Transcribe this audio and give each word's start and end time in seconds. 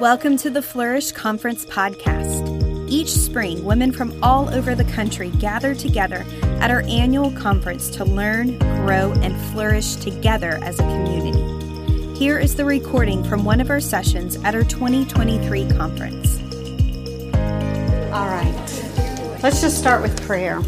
Welcome 0.00 0.38
to 0.38 0.50
the 0.50 0.62
Flourish 0.62 1.12
Conference 1.12 1.66
podcast. 1.66 2.90
Each 2.90 3.10
spring, 3.10 3.62
women 3.62 3.92
from 3.92 4.18
all 4.24 4.48
over 4.48 4.74
the 4.74 4.84
country 4.84 5.28
gather 5.38 5.74
together 5.74 6.24
at 6.60 6.70
our 6.70 6.80
annual 6.88 7.30
conference 7.32 7.88
to 7.90 8.04
learn, 8.04 8.58
grow, 8.58 9.12
and 9.20 9.38
flourish 9.52 9.96
together 9.96 10.58
as 10.62 10.80
a 10.80 10.82
community. 10.82 12.18
Here 12.18 12.38
is 12.38 12.56
the 12.56 12.64
recording 12.64 13.22
from 13.22 13.44
one 13.44 13.60
of 13.60 13.68
our 13.68 13.80
sessions 13.80 14.36
at 14.44 14.54
our 14.54 14.64
2023 14.64 15.68
conference. 15.70 16.38
All 18.12 18.28
right. 18.28 19.38
Let's 19.42 19.60
just 19.60 19.78
start 19.78 20.00
with 20.00 20.20
prayer. 20.22 20.60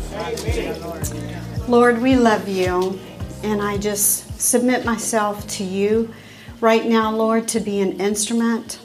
Lord, 1.66 2.02
we 2.02 2.16
love 2.16 2.46
you, 2.46 3.00
and 3.42 3.62
I 3.62 3.78
just 3.78 4.40
submit 4.40 4.84
myself 4.84 5.46
to 5.48 5.64
you 5.64 6.12
right 6.60 6.84
now, 6.84 7.10
Lord, 7.10 7.48
to 7.48 7.60
be 7.60 7.80
an 7.80 8.00
instrument 8.00 8.78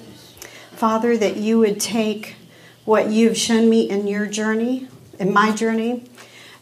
Father, 0.80 1.18
that 1.18 1.36
you 1.36 1.60
would 1.60 1.78
take 1.78 2.36
what 2.86 3.10
you've 3.10 3.36
shown 3.36 3.70
me 3.70 3.90
in 3.90 4.08
your 4.08 4.26
journey, 4.26 4.88
in 5.20 5.34
my 5.34 5.52
journey. 5.52 6.06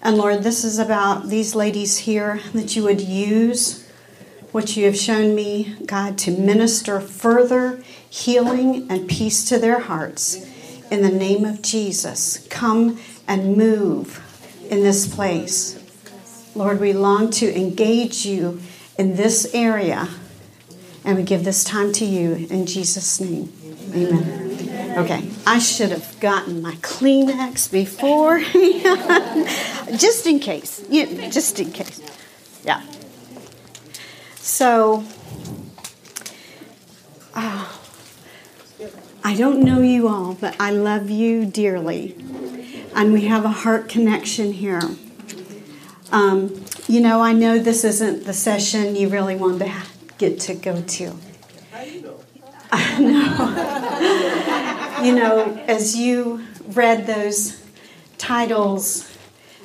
And 0.02 0.18
Lord, 0.18 0.42
this 0.42 0.64
is 0.64 0.80
about 0.80 1.30
these 1.30 1.54
ladies 1.54 2.00
here, 2.00 2.40
that 2.56 2.76
you 2.76 2.82
would 2.82 3.00
use 3.00 3.88
what 4.52 4.76
you 4.76 4.86
have 4.86 4.98
shown 4.98 5.36
me, 5.36 5.76
God, 5.86 6.18
to 6.18 6.32
minister 6.32 7.00
further 7.00 7.84
healing 8.10 8.90
and 8.90 9.08
peace 9.08 9.48
to 9.50 9.60
their 9.60 9.82
hearts. 9.82 10.44
In 10.90 11.04
the 11.04 11.12
name 11.12 11.46
of 11.46 11.62
Jesus, 11.62 12.48
come 12.50 13.00
and 13.28 13.56
move 13.56 14.24
in 14.72 14.82
this 14.82 15.14
place. 15.14 15.78
Lord, 16.56 16.80
we 16.80 16.92
long 16.92 17.30
to 17.34 17.56
engage 17.56 18.26
you 18.26 18.62
in 18.98 19.16
this 19.16 19.54
area, 19.54 20.10
and 21.08 21.16
we 21.16 21.24
give 21.24 21.46
this 21.46 21.64
time 21.64 21.94
to 21.94 22.04
you 22.04 22.34
in 22.50 22.66
Jesus' 22.66 23.22
name. 23.22 23.52
Amen. 23.96 24.98
Okay, 24.98 25.30
I 25.46 25.58
should 25.58 25.92
have 25.92 26.20
gotten 26.20 26.62
my 26.62 26.74
Kleenex 26.76 27.72
before, 27.72 28.40
just 29.98 30.28
in 30.28 30.40
case. 30.40 30.84
Yeah, 30.90 31.30
just 31.30 31.62
in 31.62 31.72
case. 31.72 32.02
Yeah. 32.66 32.82
So, 34.36 35.06
uh, 37.34 37.74
I 39.24 39.36
don't 39.36 39.62
know 39.62 39.82
you 39.82 40.10
all, 40.10 40.34
but 40.34 40.58
I 40.60 40.72
love 40.72 41.10
you 41.10 41.46
dearly, 41.46 42.16
and 42.94 43.14
we 43.14 43.28
have 43.28 43.46
a 43.46 43.50
heart 43.50 43.88
connection 43.88 44.52
here. 44.52 44.82
Um, 46.12 46.66
you 46.90 47.00
know, 47.00 47.22
I 47.22 47.32
know 47.32 47.60
this 47.60 47.86
isn't 47.86 48.26
the 48.26 48.34
session 48.34 48.98
you 48.98 49.08
really 49.08 49.38
want 49.38 49.60
to 49.60 49.97
get 50.18 50.40
to 50.42 50.56
go 50.56 50.82
to. 50.82 51.16
I 51.74 52.00
know. 52.02 52.24
you 55.04 55.16
know, 55.16 55.58
as 55.68 55.96
you 55.96 56.46
read 56.68 57.08
those 57.08 57.64
titles, 58.18 59.18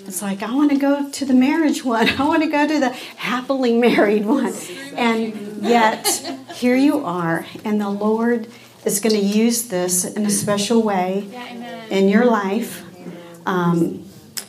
it's 0.06 0.22
like, 0.22 0.42
I 0.42 0.54
want 0.54 0.70
to 0.70 0.78
go 0.78 1.10
to 1.10 1.24
the 1.24 1.34
marriage 1.34 1.84
one. 1.84 2.08
I 2.18 2.26
want 2.26 2.42
to 2.42 2.48
go 2.48 2.66
to 2.66 2.80
the 2.80 2.90
happily 2.90 3.76
married 3.76 4.26
one. 4.26 4.52
And 4.96 5.62
yet, 5.62 6.06
here 6.54 6.76
you 6.76 7.04
are, 7.04 7.46
and 7.64 7.80
the 7.80 7.90
Lord 7.90 8.48
is 8.84 9.00
going 9.00 9.14
to 9.14 9.20
use 9.20 9.68
this 9.68 10.04
in 10.04 10.26
a 10.26 10.30
special 10.30 10.82
way 10.82 11.28
in 11.90 12.08
your 12.08 12.24
life. 12.24 12.84
Um, 13.46 14.04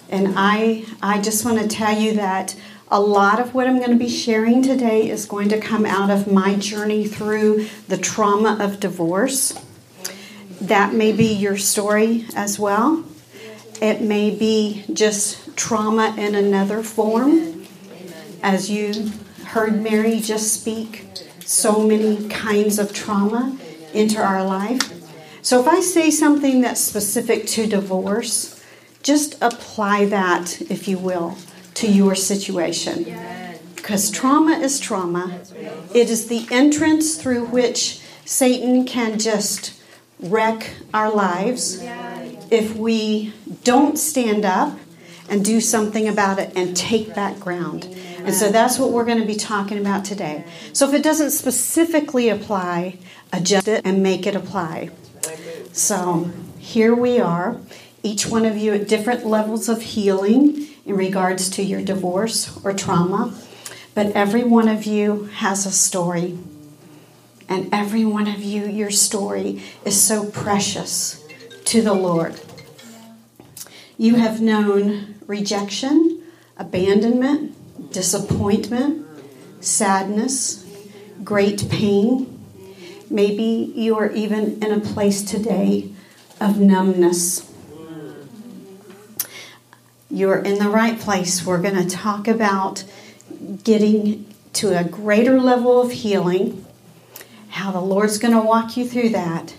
and 0.10 0.34
I, 0.36 0.86
I 1.02 1.22
just 1.22 1.46
want 1.46 1.60
to 1.60 1.68
tell 1.68 1.98
you 1.98 2.14
that 2.14 2.56
a 2.94 3.02
lot 3.02 3.40
of 3.40 3.56
what 3.56 3.66
I'm 3.66 3.80
going 3.80 3.90
to 3.90 3.98
be 3.98 4.08
sharing 4.08 4.62
today 4.62 5.10
is 5.10 5.26
going 5.26 5.50
to 5.50 5.60
come 5.60 5.84
out 5.84 6.12
of 6.12 6.32
my 6.32 6.54
journey 6.54 7.08
through 7.08 7.68
the 7.88 7.98
trauma 7.98 8.56
of 8.64 8.80
divorce. 8.80 9.60
That 10.62 10.94
may 10.94 11.12
be 11.12 11.26
your 11.26 11.58
story 11.58 12.28
as 12.36 12.60
well. 12.60 13.04
It 13.82 14.02
may 14.02 14.30
be 14.30 14.86
just 14.94 15.58
trauma 15.58 16.14
in 16.20 16.36
another 16.36 16.84
form. 16.84 17.66
As 18.44 18.70
you 18.70 19.12
heard 19.44 19.82
Mary 19.82 20.20
just 20.20 20.54
speak, 20.54 21.08
so 21.40 21.88
many 21.88 22.30
kinds 22.30 22.78
of 22.78 22.94
trauma 22.94 23.58
into 23.96 24.22
our 24.22 24.46
life. 24.46 24.94
So 25.42 25.60
if 25.60 25.68
I 25.68 25.80
say 25.82 26.12
something 26.12 26.62
that's 26.62 26.80
specific 26.80 27.48
to 27.48 27.66
divorce, 27.66 28.64
just 29.02 29.36
apply 29.42 30.06
that, 30.06 30.62
if 30.70 30.88
you 30.88 31.00
will 31.00 31.40
to 31.76 31.88
your 31.88 32.16
situation. 32.16 33.06
Because 33.76 34.10
trauma 34.10 34.58
is 34.60 34.80
trauma. 34.80 35.42
It 35.94 36.10
is 36.10 36.28
the 36.28 36.48
entrance 36.52 37.16
through 37.22 37.46
which 37.46 38.02
Satan 38.26 38.86
can 38.86 39.20
just 39.20 39.80
wreck 40.20 40.72
our 40.94 41.12
lives 41.12 41.82
if 42.50 42.76
we 42.76 43.34
don't 43.64 43.98
stand 43.98 44.46
up 44.46 44.78
and 45.30 45.44
do 45.44 45.60
something 45.60 46.08
about 46.08 46.40
it 46.40 46.54
and 46.56 46.76
take 46.78 47.14
back 47.14 47.40
ground. 47.40 47.86
And 48.20 48.34
so 48.34 48.52
that's 48.52 48.80
what 48.80 48.92
we're 48.92 49.06
going 49.06 49.20
to 49.20 49.26
be 49.26 49.36
talking 49.36 49.78
about 49.78 50.06
today. 50.06 50.46
So 50.72 50.88
if 50.88 50.94
it 50.94 51.04
doesn't 51.04 51.32
specifically 51.32 52.30
apply, 52.30 52.98
adjust 53.34 53.68
it 53.68 53.82
and 53.84 54.02
make 54.02 54.26
it 54.26 54.36
apply. 54.36 54.92
So 55.74 56.32
here 56.58 56.96
we 56.96 57.20
are, 57.20 57.60
each 58.02 58.28
one 58.28 58.46
of 58.46 58.58
you 58.58 58.74
at 58.74 58.88
different 58.88 59.26
levels 59.26 59.68
of 59.68 59.82
healing 59.82 60.68
in 60.86 60.96
regards 60.96 61.50
to 61.52 61.64
your 61.64 61.82
divorce 61.82 62.60
or 62.64 62.74
trauma, 62.74 63.34
but 63.94 64.08
every 64.14 64.44
one 64.44 64.68
of 64.68 64.86
you 64.86 65.26
has 65.36 65.66
a 65.66 65.72
story. 65.72 66.38
And 67.48 67.70
every 67.74 68.06
one 68.06 68.28
of 68.28 68.42
you, 68.42 68.66
your 68.66 68.90
story 68.90 69.62
is 69.86 70.02
so 70.02 70.26
precious 70.26 71.24
to 71.66 71.82
the 71.82 71.94
Lord. 71.94 72.40
You 73.98 74.16
have 74.16 74.42
known 74.42 75.16
rejection, 75.28 76.24
abandonment, 76.58 77.92
disappointment, 77.92 79.06
sadness, 79.60 80.66
great 81.24 81.70
pain. 81.70 82.30
Maybe 83.10 83.72
you 83.76 83.98
are 83.98 84.12
even 84.12 84.64
in 84.64 84.72
a 84.72 84.80
place 84.80 85.22
today 85.22 85.92
of 86.40 86.60
numbness 86.60 87.53
you're 90.14 90.38
in 90.38 90.60
the 90.60 90.70
right 90.70 91.00
place. 91.00 91.44
We're 91.44 91.62
going 91.62 91.76
to 91.76 91.90
talk 91.90 92.28
about 92.28 92.84
getting 93.64 94.32
to 94.54 94.78
a 94.78 94.84
greater 94.84 95.42
level 95.42 95.82
of 95.82 95.92
healing, 95.92 96.64
how 97.50 97.72
the 97.72 97.82
Lord's 97.82 98.20
going 98.20 98.36
to 98.36 98.42
walk 98.42 98.78
you 98.78 98.88
through 98.88 99.10
that, 99.10 99.56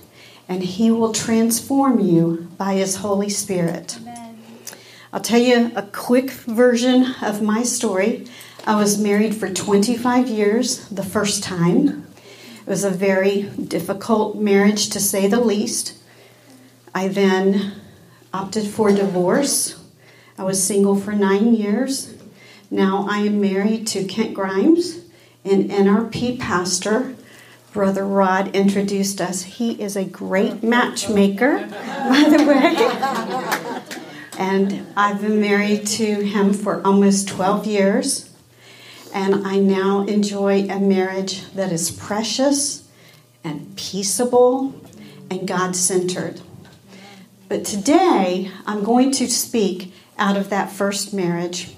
and 0.49 0.63
He 0.63 0.93
will 0.93 1.13
transform 1.13 1.99
you 1.99 2.49
by 2.57 2.75
His 2.75 2.97
Holy 2.97 3.29
Spirit. 3.29 3.99
Amen. 4.01 4.39
I'll 5.13 5.21
tell 5.21 5.41
you 5.41 5.73
a 5.75 5.83
quick 5.83 6.31
version 6.31 7.17
of 7.21 7.43
my 7.43 7.65
story. 7.65 8.29
I 8.65 8.77
was 8.77 8.97
married 8.97 9.35
for 9.35 9.51
25 9.51 10.29
years 10.29 10.89
the 10.89 11.03
first 11.03 11.43
time. 11.43 12.07
It 12.61 12.71
was 12.71 12.85
a 12.85 12.91
very 12.91 13.43
difficult 13.43 14.37
marriage 14.37 14.89
to 14.91 15.01
say 15.01 15.27
the 15.27 15.41
least. 15.41 15.99
I 16.95 17.09
then 17.09 17.73
opted 18.33 18.69
for 18.69 18.93
divorce 18.93 19.84
I 20.37 20.43
was 20.43 20.63
single 20.63 20.97
for 20.97 21.13
nine 21.13 21.55
years. 21.55 22.15
Now 22.71 23.07
I 23.09 23.19
am 23.19 23.41
married 23.41 23.87
to 23.89 24.05
Kent 24.05 24.35
Grimes, 24.35 24.97
an 25.45 25.69
NRP 25.69 26.41
pastor. 26.41 27.15
Brother 27.73 28.05
Rod 28.05 28.55
introduced 28.55 29.21
us. 29.21 29.43
He 29.43 29.81
is 29.81 29.97
a 29.97 30.05
great 30.05 30.63
matchmaker, 30.63 31.59
by 31.69 32.25
the 32.29 32.45
way. 32.45 33.93
and 34.39 34.87
I've 34.97 35.21
been 35.21 35.41
married 35.41 35.87
to 35.87 36.25
him 36.25 36.53
for 36.53 36.85
almost 36.85 37.29
12 37.29 37.67
years. 37.67 38.31
And 39.15 39.47
I 39.47 39.59
now 39.59 40.03
enjoy 40.03 40.69
a 40.69 40.81
marriage 40.81 41.49
that 41.53 41.71
is 41.71 41.93
precious 41.93 42.89
and 43.45 43.77
peaceable 43.77 44.75
and 45.31 45.47
God 45.47 45.77
centered. 45.77 46.41
But 47.49 47.65
today 47.65 48.51
I'm 48.67 48.83
going 48.83 49.13
to 49.13 49.31
speak 49.31 49.94
out 50.19 50.37
of 50.37 50.51
that 50.51 50.71
first 50.71 51.13
marriage, 51.13 51.75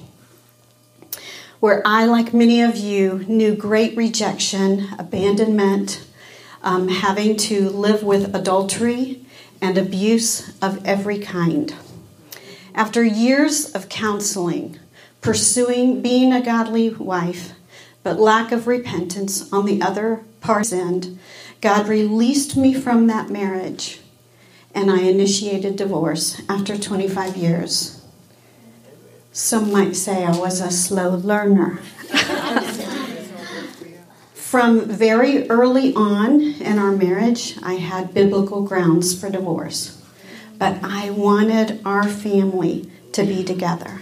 where 1.60 1.82
I, 1.84 2.04
like 2.04 2.34
many 2.34 2.62
of 2.62 2.76
you, 2.76 3.24
knew 3.28 3.54
great 3.54 3.96
rejection, 3.96 4.88
abandonment, 4.98 6.06
um, 6.62 6.88
having 6.88 7.36
to 7.36 7.70
live 7.70 8.02
with 8.02 8.34
adultery 8.34 9.24
and 9.60 9.78
abuse 9.78 10.52
of 10.60 10.84
every 10.84 11.18
kind. 11.18 11.74
After 12.74 13.02
years 13.02 13.72
of 13.74 13.88
counseling, 13.88 14.78
pursuing 15.20 16.02
being 16.02 16.32
a 16.32 16.42
godly 16.42 16.90
wife, 16.90 17.52
but 18.02 18.20
lack 18.20 18.52
of 18.52 18.66
repentance 18.66 19.52
on 19.52 19.64
the 19.64 19.80
other 19.80 20.22
part's 20.40 20.72
end, 20.72 21.18
God 21.60 21.88
released 21.88 22.56
me 22.56 22.74
from 22.74 23.06
that 23.06 23.30
marriage 23.30 24.00
and 24.76 24.90
I 24.90 25.00
initiated 25.00 25.76
divorce 25.76 26.42
after 26.50 26.76
25 26.76 27.34
years. 27.34 27.95
Some 29.36 29.70
might 29.70 29.94
say 29.94 30.24
I 30.24 30.34
was 30.34 30.62
a 30.62 30.70
slow 30.70 31.10
learner. 31.10 31.76
From 34.32 34.88
very 34.88 35.46
early 35.50 35.92
on 35.92 36.40
in 36.40 36.78
our 36.78 36.92
marriage, 36.92 37.58
I 37.62 37.74
had 37.74 38.14
biblical 38.14 38.62
grounds 38.62 39.14
for 39.14 39.28
divorce. 39.28 40.02
But 40.56 40.82
I 40.82 41.10
wanted 41.10 41.82
our 41.84 42.08
family 42.08 42.90
to 43.12 43.24
be 43.24 43.44
together. 43.44 44.00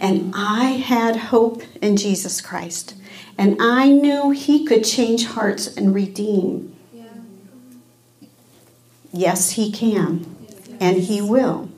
And 0.00 0.32
I 0.34 0.64
had 0.64 1.14
hope 1.30 1.62
in 1.80 1.96
Jesus 1.96 2.40
Christ. 2.40 2.96
And 3.38 3.56
I 3.60 3.86
knew 3.86 4.30
He 4.32 4.66
could 4.66 4.82
change 4.82 5.26
hearts 5.26 5.68
and 5.76 5.94
redeem. 5.94 6.74
Yes, 9.12 9.52
He 9.52 9.70
can. 9.70 10.26
And 10.80 10.96
He 10.96 11.22
will. 11.22 11.70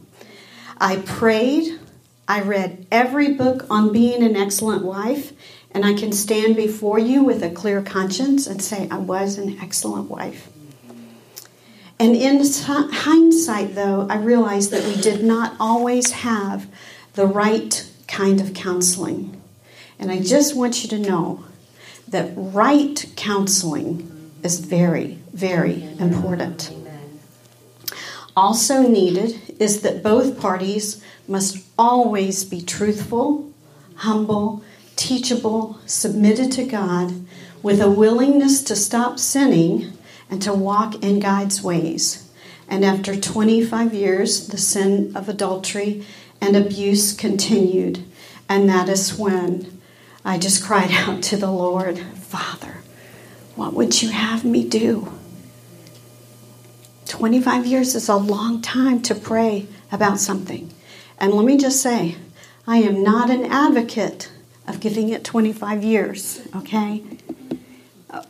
I 0.81 0.97
prayed. 1.05 1.79
I 2.29 2.41
read 2.41 2.87
every 2.91 3.35
book 3.35 3.67
on 3.71 3.93
being 3.93 4.23
an 4.23 4.37
excellent 4.37 4.85
wife. 4.85 5.33
And 5.75 5.87
I 5.87 5.95
can 5.95 6.13
stand 6.13 6.55
before 6.55 6.99
you 6.99 7.25
with 7.25 7.43
a 7.43 7.51
clear 7.51 7.81
conscience 7.83 8.47
and 8.47 8.63
say, 8.63 8.89
I 8.91 8.99
was 8.99 9.39
an 9.39 9.59
excellent 9.61 10.11
wife. 10.11 10.51
And 11.99 12.15
in 12.15 12.43
hindsight, 12.67 13.75
though, 13.75 14.07
I 14.11 14.17
realized 14.17 14.71
that 14.73 14.85
we 14.85 15.01
did 15.01 15.25
not 15.25 15.55
always 15.59 16.11
have 16.11 16.67
the 17.15 17.27
right 17.27 17.89
kind 18.07 18.41
of 18.41 18.53
counseling. 18.53 19.41
And 19.99 20.11
I 20.11 20.21
just 20.21 20.55
want 20.55 20.83
you 20.83 20.91
to 20.91 20.99
know 20.99 21.45
that 22.09 22.33
right 22.37 23.07
counseling 23.17 24.31
is 24.43 24.59
very, 24.61 25.19
very 25.33 25.85
important. 25.99 26.82
Also 28.37 28.83
needed 28.83 29.41
is 29.61 29.83
that 29.83 30.03
both 30.03 30.41
parties 30.41 31.03
must 31.29 31.65
always 31.79 32.45
be 32.45 32.63
truthful, 32.63 33.53
humble, 33.97 34.65
teachable, 34.97 35.79
submitted 35.87 36.51
to 36.53 36.65
God, 36.65 37.27
with 37.63 37.81
a 37.81 37.91
willingness 37.91 38.63
to 38.65 38.75
stop 38.75 39.19
sinning 39.19 39.93
and 40.31 40.41
to 40.43 40.53
walk 40.53 41.03
in 41.03 41.21
God's 41.21 41.63
ways. 41.63 42.29
And 42.69 42.85
after 42.85 43.15
25 43.21 43.93
years, 43.93 44.49
the 44.49 44.57
sin 44.57 45.13
of 45.15 45.29
adultery 45.29 46.05
and 46.41 46.57
abuse 46.57 47.13
continued. 47.13 48.03
And 48.49 48.69
that 48.69 48.89
is 48.89 49.19
when 49.19 49.81
I 50.25 50.39
just 50.39 50.65
cried 50.65 50.91
out 50.93 51.23
to 51.25 51.37
the 51.37 51.51
Lord, 51.51 51.99
Father, 51.99 52.83
what 53.57 53.75
would 53.75 54.01
you 54.03 54.09
have 54.09 54.45
me 54.45 54.67
do? 54.67 55.13
25 57.13 57.67
years 57.67 57.95
is 57.95 58.09
a 58.09 58.17
long 58.17 58.63
time 58.63 59.03
to 59.03 59.15
pray 59.15 59.67
about 59.93 60.19
something. 60.19 60.73
And 61.19 61.35
let 61.35 61.45
me 61.45 61.59
just 61.59 61.83
say, 61.83 62.17
I 62.67 62.79
am 62.79 63.03
not 63.03 63.29
an 63.29 63.45
advocate 63.45 64.33
of 64.67 64.81
giving 64.81 65.11
it 65.11 65.23
25 65.23 65.85
years, 65.85 66.41
okay? 66.57 67.05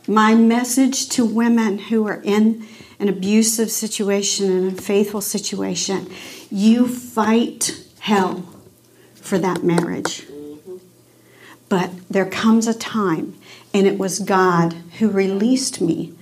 My 0.05 0.35
message 0.35 1.07
to 1.09 1.23
women 1.25 1.77
who 1.77 2.05
are 2.09 2.21
in 2.25 2.67
an 2.99 3.07
abusive 3.07 3.71
situation, 3.71 4.51
an 4.51 4.67
unfaithful 4.67 5.21
situation, 5.21 6.11
you 6.51 6.85
fight 6.85 7.85
hell 8.01 8.43
for 9.15 9.37
that 9.37 9.63
marriage. 9.63 10.27
But 11.69 11.89
there 12.09 12.29
comes 12.29 12.67
a 12.67 12.73
time, 12.73 13.35
and 13.73 13.87
it 13.87 13.97
was 13.97 14.19
God 14.19 14.73
who 14.99 15.09
released 15.09 15.79
me, 15.79 16.13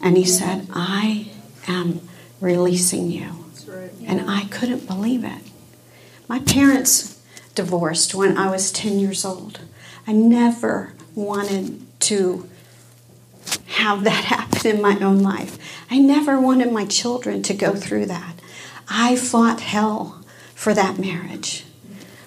and 0.00 0.16
He 0.16 0.24
said, 0.24 0.68
I 0.70 1.32
am 1.66 2.00
releasing 2.40 3.10
you. 3.10 3.44
And 4.06 4.30
I 4.30 4.44
couldn't 4.44 4.86
believe 4.86 5.24
it. 5.24 5.42
My 6.28 6.40
parents 6.40 7.20
divorced 7.54 8.14
when 8.14 8.36
I 8.36 8.50
was 8.50 8.72
10 8.72 8.98
years 8.98 9.24
old. 9.24 9.60
I 10.06 10.12
never 10.12 10.92
wanted 11.14 11.80
to 12.00 12.48
have 13.66 14.04
that 14.04 14.24
happen 14.24 14.76
in 14.76 14.82
my 14.82 14.98
own 15.00 15.20
life. 15.20 15.58
I 15.90 15.98
never 15.98 16.40
wanted 16.40 16.72
my 16.72 16.84
children 16.86 17.42
to 17.44 17.54
go 17.54 17.74
through 17.74 18.06
that. 18.06 18.40
I 18.88 19.16
fought 19.16 19.60
hell 19.60 20.22
for 20.54 20.74
that 20.74 20.98
marriage. 20.98 21.64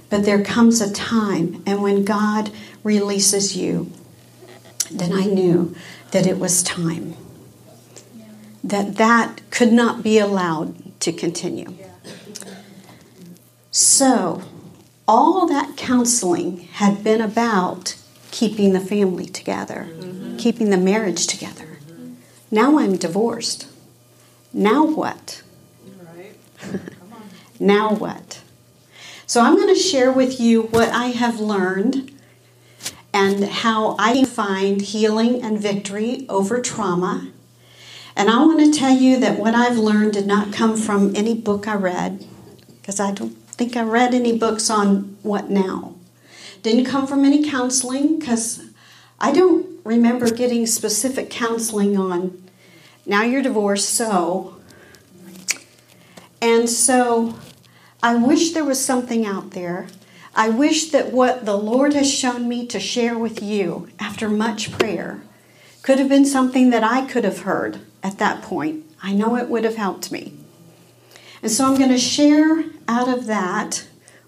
But 0.10 0.24
there 0.24 0.44
comes 0.44 0.80
a 0.80 0.92
time, 0.92 1.62
and 1.66 1.84
when 1.84 2.06
God 2.06 2.52
releases 2.84 3.58
you, 3.58 3.92
then 4.90 5.12
I 5.12 5.26
knew 5.26 5.76
that 6.12 6.26
it 6.26 6.40
was 6.40 6.64
time. 6.64 7.16
That 8.64 8.96
that 8.96 9.42
could 9.50 9.72
not 9.72 10.04
be 10.04 10.18
allowed 10.18 11.00
to 11.02 11.12
continue. 11.12 11.74
So, 13.72 14.42
all 15.08 15.48
that 15.48 15.78
counseling 15.78 16.62
had 16.74 17.04
been 17.04 17.22
about 17.22 17.96
keeping 18.32 18.74
the 18.74 18.80
family 18.80 19.28
together, 19.28 19.88
mm-hmm. 19.90 20.38
keeping 20.38 20.70
the 20.70 20.78
marriage 20.78 21.28
together. 21.28 21.78
Mm-hmm. 21.86 22.14
Now 22.52 22.80
I'm 22.80 22.98
divorced. 22.98 23.68
Now 24.52 24.84
what? 24.84 25.44
Right. 26.02 26.82
now 27.60 27.94
what? 27.94 28.42
So 29.28 29.42
I'm 29.42 29.56
going 29.56 29.74
to 29.74 29.80
share 29.80 30.12
with 30.12 30.40
you 30.40 30.64
what 30.64 30.90
I 30.90 31.08
have 31.08 31.40
learned 31.40 32.12
and 33.14 33.44
how 33.44 33.96
I 34.00 34.24
find 34.24 34.82
healing 34.82 35.44
and 35.44 35.60
victory 35.60 36.26
over 36.30 36.62
trauma. 36.62 37.32
And 38.18 38.32
I 38.32 38.44
want 38.44 38.60
to 38.60 38.78
tell 38.78 38.96
you 38.96 39.20
that 39.20 39.38
what 39.38 39.54
I've 39.54 39.78
learned 39.78 40.14
did 40.14 40.26
not 40.26 40.52
come 40.52 40.76
from 40.76 41.16
any 41.16 41.36
book 41.36 41.68
I 41.68 41.76
read, 41.76 42.26
because 42.82 43.00
I 43.00 43.12
don't 43.12 43.38
think 43.48 43.78
I 43.78 43.84
read 43.84 44.16
any 44.16 44.36
books 44.36 44.72
on 44.72 45.18
what 45.22 45.52
now. 45.52 45.94
Didn't 46.64 46.86
come 46.86 47.06
from 47.06 47.24
any 47.24 47.48
counseling 47.48 48.18
because 48.18 48.72
I 49.20 49.32
don't 49.32 49.80
remember 49.86 50.32
getting 50.32 50.66
specific 50.66 51.30
counseling 51.30 51.96
on 51.96 52.48
now 53.08 53.22
you're 53.22 53.42
divorced, 53.42 53.90
so. 53.90 54.58
And 56.42 56.70
so 56.70 57.40
I 58.04 58.16
wish 58.16 58.52
there 58.52 58.66
was 58.66 58.84
something 58.84 59.26
out 59.26 59.52
there. 59.52 59.88
I 60.36 60.50
wish 60.50 60.92
that 60.92 61.14
what 61.14 61.46
the 61.46 61.56
Lord 61.56 61.94
has 61.94 62.12
shown 62.12 62.50
me 62.50 62.68
to 62.68 62.80
share 62.82 63.18
with 63.18 63.42
you 63.42 63.88
after 63.98 64.28
much 64.28 64.74
prayer 64.74 65.22
could 65.88 66.00
have 66.00 66.10
been 66.10 66.26
something 66.26 66.70
that 66.72 66.84
I 66.84 67.06
could 67.06 67.24
have 67.24 67.44
heard 67.44 67.80
at 68.04 68.18
that 68.18 68.42
point. 68.42 68.84
I 69.02 69.14
know 69.14 69.38
it 69.38 69.48
would 69.48 69.64
have 69.64 69.78
helped 69.78 70.12
me. 70.12 70.34
And 71.42 71.50
so 71.50 71.64
I'm 71.64 71.78
going 71.78 71.92
to 71.92 71.98
share 71.98 72.66
out 72.90 73.08
of 73.08 73.26
that 73.28 73.88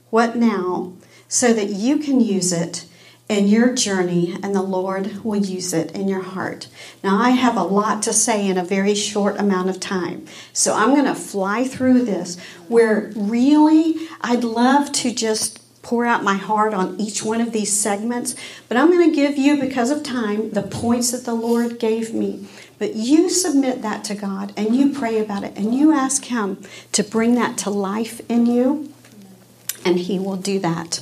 what 0.10 0.38
now 0.38 0.94
so 1.28 1.52
that 1.52 1.68
you 1.68 1.98
can 1.98 2.22
use 2.22 2.54
it 2.54 2.86
in 3.28 3.50
your 3.50 3.76
journey 3.76 4.38
and 4.42 4.56
the 4.56 4.62
Lord 4.62 5.26
will 5.26 5.46
use 5.46 5.74
it 5.74 5.92
in 5.92 6.08
your 6.08 6.22
heart. 6.22 6.70
Now, 7.04 7.22
I 7.22 7.32
have 7.32 7.58
a 7.58 7.64
lot 7.64 8.04
to 8.04 8.14
say 8.14 8.48
in 8.48 8.58
a 8.58 8.64
very 8.64 8.96
short 8.96 9.38
amount 9.38 9.70
of 9.70 9.82
time. 9.82 10.28
So 10.54 10.74
I'm 10.74 10.92
going 10.92 11.14
to 11.14 11.14
fly 11.14 11.66
through 11.66 12.06
this 12.06 12.40
where 12.70 13.12
really 13.18 14.08
I'd 14.22 14.46
love 14.46 14.94
to 14.94 15.14
just 15.14 15.60
pour 15.90 16.06
out 16.06 16.24
my 16.24 16.36
heart 16.36 16.74
on 16.74 17.00
each 17.00 17.24
one 17.24 17.42
of 17.42 17.52
these 17.52 17.76
segments, 17.76 18.36
but 18.68 18.78
I'm 18.78 18.92
going 18.92 19.10
to 19.10 19.16
give 19.16 19.38
you, 19.38 19.60
because 19.60 19.90
of 19.90 20.04
time, 20.04 20.52
the 20.52 20.62
points 20.62 21.12
that 21.12 21.26
the 21.26 21.34
Lord 21.34 21.80
gave 21.80 22.14
me 22.14 22.48
but 22.80 22.96
you 22.96 23.30
submit 23.30 23.82
that 23.82 24.06
to 24.06 24.16
God 24.16 24.54
and 24.58 24.76
you 24.76 24.92
pray 24.92 25.20
about 25.20 25.44
it 25.44 25.56
and 25.58 25.76
you 25.76 25.92
ask 25.92 26.26
Him 26.26 26.58
to 26.94 27.04
bring 27.04 27.36
that 27.36 27.58
to 27.60 27.70
life 27.70 28.22
in 28.30 28.46
you, 28.46 28.92
and 29.86 30.00
He 30.00 30.18
will 30.18 30.38
do 30.38 30.60
that. 30.60 31.02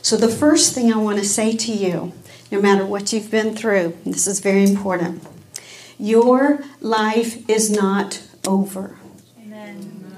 So, 0.00 0.16
the 0.16 0.28
first 0.28 0.74
thing 0.74 0.92
I 0.92 0.96
want 0.96 1.18
to 1.18 1.24
say 1.24 1.54
to 1.54 1.72
you, 1.72 2.14
no 2.50 2.60
matter 2.60 2.84
what 2.84 3.12
you've 3.12 3.30
been 3.30 3.54
through, 3.54 3.98
this 4.04 4.26
is 4.26 4.40
very 4.40 4.64
important 4.64 5.22
your 6.00 6.60
life 6.80 7.48
is 7.50 7.70
not 7.70 8.22
over. 8.46 8.96
Amen. 9.42 10.14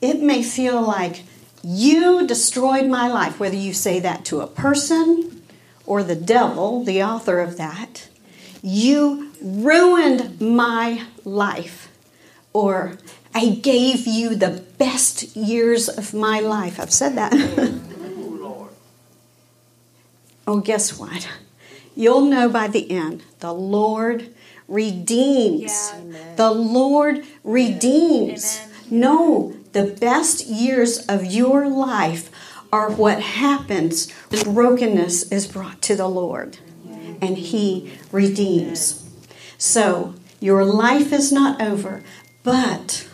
It 0.00 0.20
may 0.20 0.42
feel 0.42 0.80
like 0.80 1.22
you 1.68 2.24
destroyed 2.28 2.86
my 2.86 3.08
life, 3.08 3.40
whether 3.40 3.56
you 3.56 3.74
say 3.74 3.98
that 3.98 4.24
to 4.26 4.40
a 4.40 4.46
person 4.46 5.42
or 5.84 6.04
the 6.04 6.14
devil, 6.14 6.84
the 6.84 7.02
author 7.02 7.40
of 7.40 7.56
that. 7.56 8.08
You 8.62 9.32
ruined 9.42 10.40
my 10.40 11.02
life. 11.24 11.90
Or 12.52 12.98
I 13.34 13.48
gave 13.48 14.06
you 14.06 14.36
the 14.36 14.62
best 14.78 15.34
years 15.34 15.88
of 15.88 16.14
my 16.14 16.38
life. 16.38 16.78
I've 16.78 16.92
said 16.92 17.16
that. 17.16 17.32
oh, 20.46 20.60
guess 20.60 20.96
what? 20.96 21.28
You'll 21.96 22.26
know 22.26 22.48
by 22.48 22.68
the 22.68 22.88
end. 22.92 23.24
The 23.40 23.52
Lord 23.52 24.32
redeems. 24.68 25.92
Yeah. 25.92 26.34
The 26.36 26.52
Lord 26.52 27.24
redeems. 27.42 28.60
Amen. 28.62 29.00
No, 29.00 29.55
the 29.76 29.84
best 30.00 30.46
years 30.46 31.04
of 31.06 31.26
your 31.26 31.68
life 31.68 32.30
are 32.72 32.90
what 32.90 33.20
happens 33.20 34.10
when 34.30 34.54
brokenness 34.54 35.30
is 35.30 35.46
brought 35.46 35.82
to 35.82 35.94
the 35.94 36.08
Lord 36.08 36.56
and 37.20 37.36
He 37.36 37.92
redeems. 38.10 39.06
So, 39.58 40.14
your 40.40 40.64
life 40.64 41.12
is 41.12 41.30
not 41.30 41.60
over, 41.60 42.02
but 42.42 43.06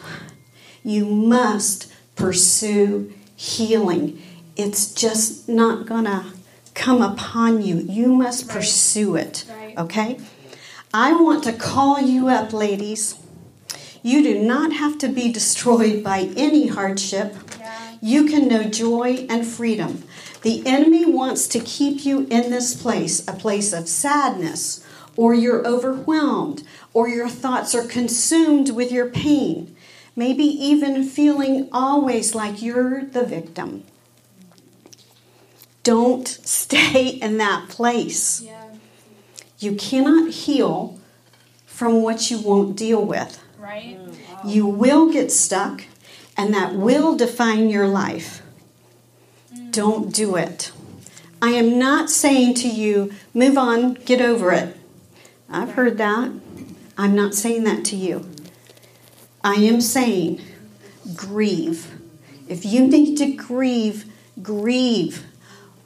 you 0.85 1.04
must 1.04 1.92
pursue 2.14 3.12
healing. 3.35 4.23
It's 4.54 4.95
just 4.95 5.49
not 5.49 5.85
going 5.85 6.04
to 6.04 6.26
come 6.75 7.02
upon 7.02 7.62
you, 7.62 7.78
you 7.78 8.14
must 8.14 8.49
pursue 8.49 9.16
it. 9.16 9.45
Okay? 9.76 10.21
I 10.95 11.21
want 11.21 11.42
to 11.42 11.52
call 11.52 12.00
you 12.00 12.28
up, 12.28 12.52
ladies. 12.52 13.16
You 14.02 14.23
do 14.23 14.42
not 14.42 14.73
have 14.73 14.99
to 14.99 15.09
be 15.09 15.32
destroyed 15.32 16.02
by 16.02 16.30
any 16.37 16.66
hardship. 16.66 17.37
You 18.00 18.26
can 18.26 18.49
know 18.49 18.64
joy 18.64 19.26
and 19.30 19.47
freedom. 19.47 20.02
The 20.42 20.66
enemy 20.66 21.06
wants 21.06 21.47
to 21.49 21.61
keep 21.61 22.04
you 22.04 22.26
in 22.28 22.50
this 22.50 22.75
place, 22.80 23.26
a 23.28 23.32
place 23.32 23.73
of 23.73 23.88
sadness, 23.88 24.85
or 25.16 25.35
you're 25.35 25.64
overwhelmed, 25.66 26.64
or 26.92 27.09
your 27.09 27.28
thoughts 27.28 27.76
are 27.76 27.87
consumed 27.87 28.71
with 28.71 28.90
your 28.90 29.09
pain, 29.09 29.76
maybe 30.16 30.44
even 30.44 31.04
feeling 31.04 31.68
always 31.71 32.35
like 32.35 32.61
you're 32.61 33.04
the 33.04 33.25
victim. 33.25 33.85
Don't 35.85 36.26
stay 36.26 37.09
in 37.09 37.38
that 37.38 37.68
place. 37.68 38.40
Yeah. 38.40 38.71
You 39.61 39.76
cannot 39.76 40.32
heal 40.32 40.99
from 41.66 42.02
what 42.02 42.30
you 42.30 42.38
won't 42.38 42.76
deal 42.76 43.04
with. 43.04 43.38
Right. 43.73 43.97
You 44.45 44.67
will 44.67 45.11
get 45.11 45.33
stuck, 45.33 45.85
and 46.37 46.52
that 46.52 46.75
will 46.75 47.17
define 47.17 47.71
your 47.71 47.88
life. 47.88 48.43
Mm. 49.55 49.73
Don't 49.73 50.14
do 50.14 50.37
it. 50.37 50.73
I 51.41 51.52
am 51.52 51.79
not 51.79 52.11
saying 52.11 52.52
to 52.57 52.69
you, 52.69 53.14
move 53.33 53.57
on, 53.57 53.95
get 53.95 54.21
over 54.21 54.52
it. 54.52 54.76
I've 55.49 55.73
heard 55.73 55.97
that. 55.97 56.33
I'm 56.99 57.17
not 57.17 57.35
saying 57.35 57.64
that 57.64 57.83
to 57.87 57.97
you. 57.97 58.29
I 59.43 59.55
am 59.55 59.81
saying, 59.81 60.43
grieve. 61.17 61.99
If 62.49 62.67
you 62.67 62.87
need 62.87 63.17
to 63.17 63.33
grieve, 63.33 64.05
grieve. 64.43 65.25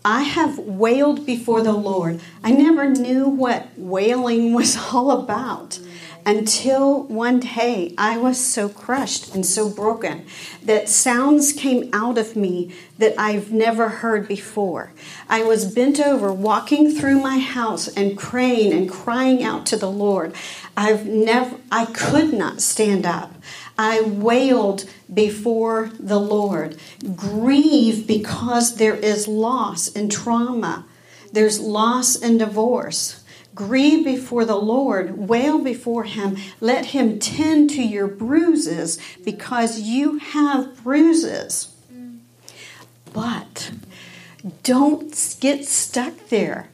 I 0.05 0.23
have 0.25 0.59
wailed 0.59 1.25
before 1.25 1.63
the 1.63 1.73
Lord. 1.73 2.21
I 2.43 2.51
never 2.51 2.91
knew 2.91 3.29
what 3.29 3.69
wailing 3.79 4.55
was 4.59 4.77
all 4.77 5.13
about 5.13 5.79
until 6.27 7.05
one 7.05 7.39
day 7.39 7.95
I 7.97 8.19
was 8.19 8.37
so 8.45 8.69
crushed 8.69 9.33
and 9.33 9.47
so 9.47 9.71
broken 9.71 10.27
that 10.65 10.89
sounds 10.89 11.53
came 11.53 11.89
out 11.93 12.19
of 12.19 12.35
me 12.35 12.75
that 12.99 13.15
I've 13.17 13.53
never 13.53 13.89
heard 13.89 14.27
before. 14.27 14.93
I 15.29 15.45
was 15.45 15.73
bent 15.73 16.01
over, 16.01 16.33
walking 16.33 16.91
through 16.91 17.21
my 17.21 17.39
house 17.39 17.87
and 17.87 18.19
praying 18.19 18.73
and 18.73 18.91
crying 18.91 19.45
out 19.45 19.67
to 19.67 19.77
the 19.77 19.91
Lord. 19.91 20.35
I've 20.77 21.07
never, 21.07 21.59
I 21.71 21.85
could 21.87 22.35
not 22.35 22.61
stand 22.61 23.07
up. 23.07 23.33
I 23.79 24.01
wailed 24.01 24.91
before 25.13 25.93
the 26.01 26.19
Lord. 26.19 26.77
Grieve 27.15 28.05
because 28.05 28.77
there 28.77 28.97
is 28.97 29.29
loss 29.29 29.95
and 29.95 30.11
trauma. 30.11 30.87
There's 31.33 31.61
loss 31.61 32.21
and 32.21 32.39
divorce. 32.41 33.16
Grieve 33.57 34.05
before 34.05 34.45
the 34.45 34.57
Lord, 34.57 35.19
wail 35.19 35.59
before 35.59 36.05
Him. 36.05 36.37
Let 36.61 36.87
Him 36.87 37.19
tend 37.19 37.71
to 37.71 37.83
your 37.83 38.07
bruises 38.07 39.01
because 39.25 39.81
you 39.81 40.19
have 40.19 40.85
bruises. 40.85 41.75
But 43.13 43.73
don't 44.63 45.37
get 45.41 45.65
stuck 45.65 46.29
there. 46.29 46.69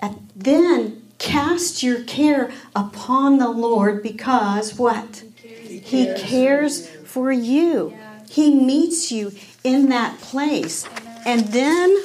And 0.00 0.30
then 0.34 1.02
cast 1.18 1.82
your 1.82 2.04
care 2.04 2.52
upon 2.74 3.38
the 3.38 3.50
Lord 3.50 4.02
because 4.02 4.78
what? 4.78 5.24
He 5.42 6.14
cares 6.14 6.88
for 6.88 7.32
you. 7.32 7.98
He 8.30 8.54
meets 8.54 9.10
you 9.10 9.32
in 9.64 9.88
that 9.88 10.20
place. 10.20 10.86
And 11.26 11.48
then 11.48 11.96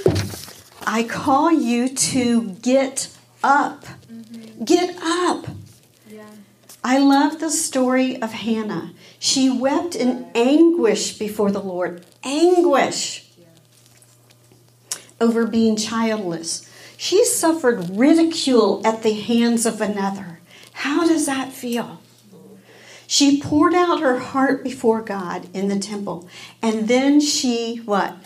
I 0.88 1.04
call 1.04 1.52
you 1.52 1.90
to 1.90 2.50
get 2.62 3.16
up. 3.44 3.86
Get 4.64 4.98
up. 5.02 5.48
I 6.84 6.98
love 6.98 7.40
the 7.40 7.50
story 7.50 8.22
of 8.22 8.34
Hannah. 8.34 8.94
She 9.18 9.50
wept 9.50 9.96
in 9.96 10.28
anguish 10.36 11.18
before 11.18 11.52
the 11.52 11.62
Lord. 11.62 12.06
Anguish 12.24 13.24
over 15.22 15.48
being 15.48 15.78
childless. 15.78 16.70
She 16.98 17.24
suffered 17.24 17.90
ridicule 17.92 18.82
at 18.86 19.04
the 19.04 19.14
hands 19.14 19.66
of 19.66 19.80
another. 19.80 20.40
How 20.74 21.08
does 21.08 21.26
that 21.26 21.52
feel? 21.52 22.02
She 23.08 23.40
poured 23.40 23.74
out 23.74 24.02
her 24.02 24.20
heart 24.20 24.64
before 24.64 25.02
God 25.02 25.48
in 25.54 25.68
the 25.68 25.80
temple. 25.80 26.28
And 26.62 26.88
then 26.88 27.22
she, 27.22 27.78
what? 27.78 28.18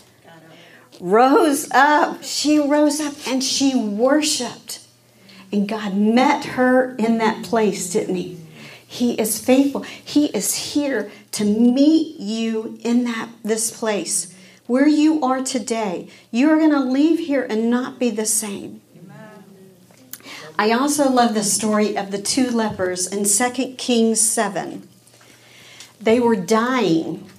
Rose 0.99 1.69
up. 1.71 2.23
She 2.23 2.57
rose 2.57 2.99
up 2.99 3.13
and 3.27 3.43
she 3.43 3.75
worshiped. 3.75 4.86
And 5.51 5.67
God 5.67 5.95
met 5.95 6.45
her 6.45 6.95
in 6.95 7.17
that 7.19 7.43
place, 7.43 7.91
didn't 7.91 8.15
He? 8.15 8.37
He 8.85 9.19
is 9.19 9.43
faithful. 9.43 9.81
He 9.81 10.27
is 10.27 10.73
here 10.73 11.11
to 11.33 11.43
meet 11.43 12.19
you 12.19 12.79
in 12.83 13.03
that 13.03 13.29
this 13.43 13.77
place 13.77 14.33
where 14.65 14.87
you 14.87 15.21
are 15.21 15.43
today. 15.43 16.09
You 16.31 16.49
are 16.49 16.57
going 16.57 16.71
to 16.71 16.79
leave 16.79 17.19
here 17.19 17.45
and 17.49 17.69
not 17.69 17.99
be 17.99 18.09
the 18.09 18.25
same. 18.25 18.81
I 20.59 20.71
also 20.71 21.09
love 21.09 21.33
the 21.33 21.43
story 21.43 21.95
of 21.95 22.11
the 22.11 22.21
two 22.21 22.49
lepers 22.49 23.07
in 23.07 23.25
2 23.25 23.75
Kings 23.75 24.19
7. 24.19 24.87
They 26.01 26.19
were 26.19 26.35
dying. 26.35 27.29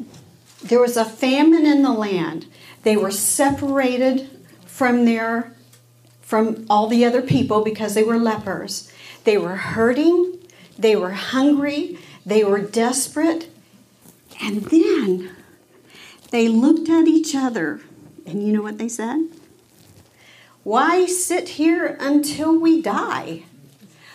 There 0.63 0.81
was 0.81 0.97
a 0.97 1.05
famine 1.05 1.67
in 1.67 1.83
the 1.83 1.93
land. 1.93 2.47
They 2.83 2.97
were 2.97 3.11
separated 3.11 4.31
from 4.67 5.05
their 5.05 5.53
from 6.29 6.67
all 6.69 6.89
the 6.89 7.07
other 7.07 7.23
people 7.23 7.65
because 7.65 7.95
they 7.95 8.03
were 8.03 8.19
lepers. 8.19 8.93
They 9.25 9.39
were 9.39 9.57
hurting, 9.57 10.39
they 10.79 10.95
were 10.95 11.13
hungry, 11.13 11.97
they 12.27 12.45
were 12.45 12.61
desperate. 12.61 13.49
And 14.39 14.61
then 14.65 15.35
they 16.31 16.47
looked 16.47 16.91
at 16.91 17.09
each 17.09 17.35
other, 17.35 17.81
and 18.27 18.47
you 18.47 18.53
know 18.53 18.61
what 18.61 18.77
they 18.77 18.91
said? 18.91 19.27
Why 20.65 21.07
sit 21.07 21.49
here 21.49 21.97
until 21.99 22.61
we 22.61 22.83
die? 22.83 23.45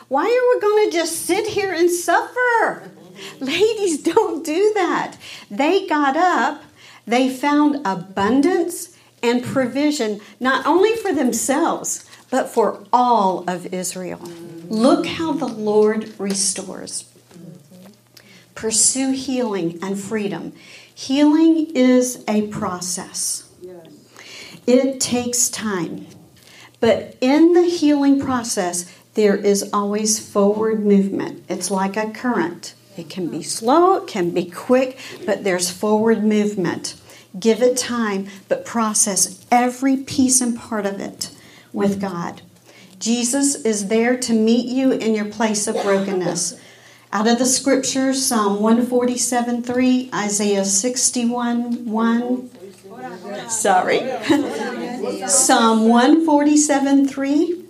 Why 0.07 0.25
are 0.25 0.55
we 0.55 0.61
going 0.61 0.91
to 0.91 0.95
just 0.95 1.25
sit 1.25 1.47
here 1.47 1.73
and 1.73 1.89
suffer? 1.89 2.91
Ladies, 3.39 4.03
don't 4.13 4.45
do 4.45 4.71
that. 4.75 5.17
They 5.49 5.87
got 5.87 6.15
up, 6.15 6.63
they 7.07 7.27
found 7.27 7.81
abundance 7.83 8.92
and 9.23 9.43
provision, 9.43 10.19
not 10.39 10.65
only 10.67 10.95
for 10.97 11.13
themselves, 11.13 12.05
but 12.29 12.49
for 12.49 12.85
all 12.91 13.43
of 13.49 13.73
Israel. 13.73 14.19
Look 14.67 15.05
how 15.05 15.31
the 15.31 15.47
Lord 15.47 16.13
restores. 16.19 17.05
Pursue 18.53 19.11
healing 19.11 19.79
and 19.81 19.99
freedom. 19.99 20.53
Healing 20.93 21.71
is 21.73 22.23
a 22.27 22.47
process, 22.47 23.49
it 24.67 24.99
takes 24.99 25.49
time. 25.49 26.07
But 26.79 27.15
in 27.21 27.53
the 27.53 27.63
healing 27.63 28.19
process, 28.19 28.91
there 29.13 29.35
is 29.35 29.69
always 29.71 30.19
forward 30.19 30.85
movement. 30.85 31.43
It's 31.47 31.71
like 31.71 31.95
a 31.95 32.11
current. 32.11 32.73
It 32.97 33.09
can 33.09 33.29
be 33.29 33.41
slow, 33.41 33.95
it 33.95 34.07
can 34.07 34.31
be 34.31 34.45
quick, 34.45 34.99
but 35.25 35.43
there's 35.43 35.69
forward 35.69 36.23
movement. 36.23 36.95
Give 37.39 37.61
it 37.61 37.77
time, 37.77 38.27
but 38.47 38.65
process 38.65 39.43
every 39.49 39.97
piece 39.97 40.39
and 40.39 40.57
part 40.57 40.85
of 40.85 40.99
it 40.99 41.31
with 41.71 41.99
God. 41.99 42.41
Jesus 42.99 43.55
is 43.55 43.87
there 43.87 44.15
to 44.17 44.33
meet 44.33 44.67
you 44.67 44.91
in 44.91 45.15
your 45.15 45.25
place 45.25 45.67
of 45.67 45.75
brokenness. 45.81 46.59
Out 47.11 47.27
of 47.27 47.37
the 47.37 47.45
scriptures, 47.45 48.25
Psalm 48.25 48.61
147 48.61 49.63
3, 49.63 50.09
Isaiah 50.13 50.65
61 50.65 51.85
1. 51.85 52.49
Sorry. 53.49 53.99
Psalm 55.27 55.89
147 55.89 57.07
3, 57.07 57.65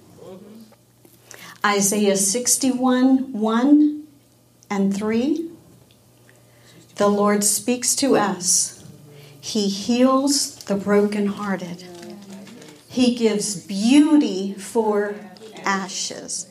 Isaiah 1.65 2.17
61 2.17 3.33
1 3.33 4.03
and 4.69 4.95
3. 4.95 5.49
The 6.95 7.07
Lord 7.07 7.43
speaks 7.43 7.95
to 7.95 8.15
us 8.15 8.82
he 9.43 9.67
heals 9.67 10.55
the 10.55 10.75
brokenhearted. 10.75 11.83
He 12.87 13.13
gives 13.13 13.59
beauty 13.67 14.53
for 14.53 15.15
ashes, 15.65 16.47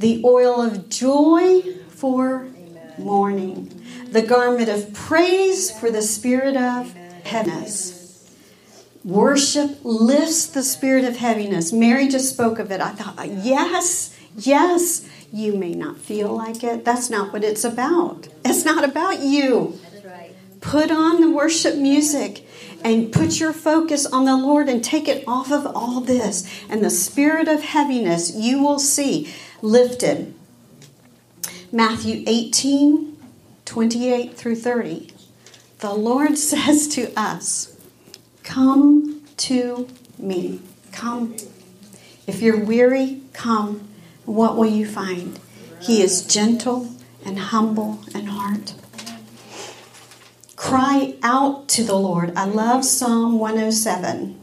the 0.00 0.20
oil 0.24 0.60
of 0.60 0.88
joy 0.88 1.62
for 1.90 2.48
mourning, 2.98 3.84
the 4.08 4.22
garment 4.22 4.68
of 4.68 4.92
praise 4.92 5.70
for 5.70 5.92
the 5.92 6.02
spirit 6.02 6.56
of 6.56 6.92
heaviness. 7.22 8.34
Worship 9.04 9.78
lifts 9.84 10.46
the 10.46 10.64
spirit 10.64 11.04
of 11.04 11.18
heaviness. 11.18 11.72
Mary 11.72 12.08
just 12.08 12.30
spoke 12.30 12.58
of 12.58 12.72
it. 12.72 12.80
I 12.80 12.90
thought, 12.90 13.28
yes, 13.28 14.18
yes. 14.36 15.08
You 15.32 15.54
may 15.56 15.74
not 15.74 15.98
feel 15.98 16.34
like 16.34 16.64
it. 16.64 16.84
That's 16.84 17.10
not 17.10 17.32
what 17.32 17.44
it's 17.44 17.62
about. 17.62 18.26
It's 18.44 18.64
not 18.64 18.82
about 18.82 19.20
you. 19.20 19.78
Put 20.60 20.90
on 20.90 21.20
the 21.20 21.30
worship 21.30 21.76
music 21.76 22.46
and 22.84 23.12
put 23.12 23.40
your 23.40 23.52
focus 23.52 24.06
on 24.06 24.24
the 24.24 24.36
Lord 24.36 24.68
and 24.68 24.82
take 24.82 25.08
it 25.08 25.24
off 25.26 25.50
of 25.52 25.66
all 25.66 26.00
this. 26.00 26.48
And 26.68 26.84
the 26.84 26.90
spirit 26.90 27.48
of 27.48 27.62
heaviness 27.62 28.34
you 28.34 28.62
will 28.62 28.78
see 28.78 29.32
lifted. 29.62 30.34
Matthew 31.70 32.24
18 32.26 33.16
28 33.64 34.34
through 34.34 34.56
30. 34.56 35.10
The 35.80 35.92
Lord 35.92 36.38
says 36.38 36.88
to 36.88 37.12
us, 37.14 37.76
Come 38.42 39.22
to 39.36 39.88
me. 40.18 40.60
Come. 40.90 41.36
If 42.26 42.40
you're 42.40 42.64
weary, 42.64 43.20
come. 43.34 43.88
What 44.24 44.56
will 44.56 44.66
you 44.66 44.86
find? 44.86 45.38
He 45.80 46.02
is 46.02 46.26
gentle 46.26 46.94
and 47.24 47.38
humble 47.38 48.00
heart. 48.12 48.27
Cry 50.68 51.14
out 51.22 51.66
to 51.68 51.82
the 51.82 51.94
Lord. 51.94 52.36
I 52.36 52.44
love 52.44 52.84
Psalm 52.84 53.38
107. 53.38 54.38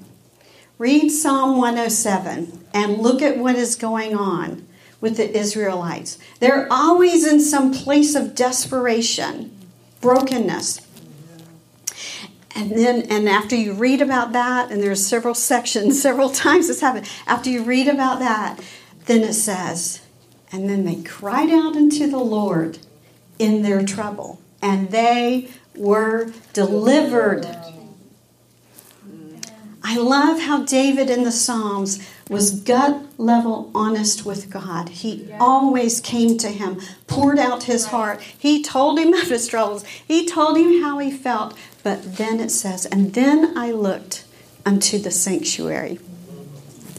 Read 0.79 1.09
Psalm 1.09 1.59
107 1.59 2.65
and 2.73 2.97
look 2.97 3.21
at 3.21 3.37
what 3.37 3.55
is 3.55 3.75
going 3.75 4.17
on 4.17 4.67
with 4.99 5.17
the 5.17 5.37
Israelites. 5.37 6.17
They're 6.39 6.67
always 6.71 7.27
in 7.27 7.39
some 7.39 7.71
place 7.71 8.15
of 8.15 8.33
desperation, 8.33 9.55
brokenness. 10.01 10.81
And 12.55 12.71
then, 12.71 13.03
and 13.03 13.29
after 13.29 13.55
you 13.55 13.73
read 13.73 14.01
about 14.01 14.31
that, 14.31 14.71
and 14.71 14.81
there's 14.81 15.05
several 15.05 15.35
sections, 15.35 16.01
several 16.01 16.31
times 16.31 16.69
this 16.69 16.81
happened. 16.81 17.07
After 17.27 17.51
you 17.51 17.63
read 17.63 17.87
about 17.87 18.17
that, 18.17 18.59
then 19.05 19.21
it 19.21 19.33
says, 19.33 20.01
and 20.51 20.67
then 20.67 20.85
they 20.85 21.03
cried 21.03 21.51
out 21.51 21.75
unto 21.75 22.09
the 22.09 22.17
Lord 22.17 22.79
in 23.37 23.61
their 23.61 23.85
trouble, 23.85 24.41
and 24.59 24.89
they 24.89 25.51
were 25.77 26.31
delivered. 26.53 27.45
I 29.83 29.97
love 29.97 30.41
how 30.41 30.63
David 30.63 31.09
in 31.09 31.23
the 31.23 31.31
Psalms 31.31 32.05
was 32.29 32.59
gut 32.59 33.03
level 33.19 33.69
honest 33.75 34.25
with 34.25 34.49
God. 34.49 34.89
He 34.89 35.31
always 35.39 36.01
came 36.01 36.37
to 36.39 36.49
him, 36.49 36.81
poured 37.05 37.37
out 37.37 37.63
his 37.63 37.87
heart. 37.87 38.19
He 38.21 38.63
told 38.63 38.97
him 38.97 39.13
of 39.13 39.29
his 39.29 39.47
troubles, 39.47 39.85
he 39.85 40.25
told 40.25 40.57
him 40.57 40.81
how 40.81 40.97
he 40.97 41.11
felt. 41.11 41.55
But 41.83 42.17
then 42.17 42.39
it 42.39 42.49
says, 42.49 42.85
And 42.87 43.13
then 43.13 43.55
I 43.55 43.71
looked 43.71 44.25
unto 44.65 44.97
the 44.97 45.11
sanctuary. 45.11 45.99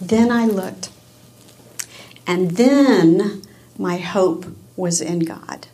Then 0.00 0.30
I 0.30 0.46
looked. 0.46 0.90
And 2.26 2.52
then 2.52 3.42
my 3.76 3.96
hope 3.96 4.46
was 4.76 5.00
in 5.00 5.20
God. 5.20 5.66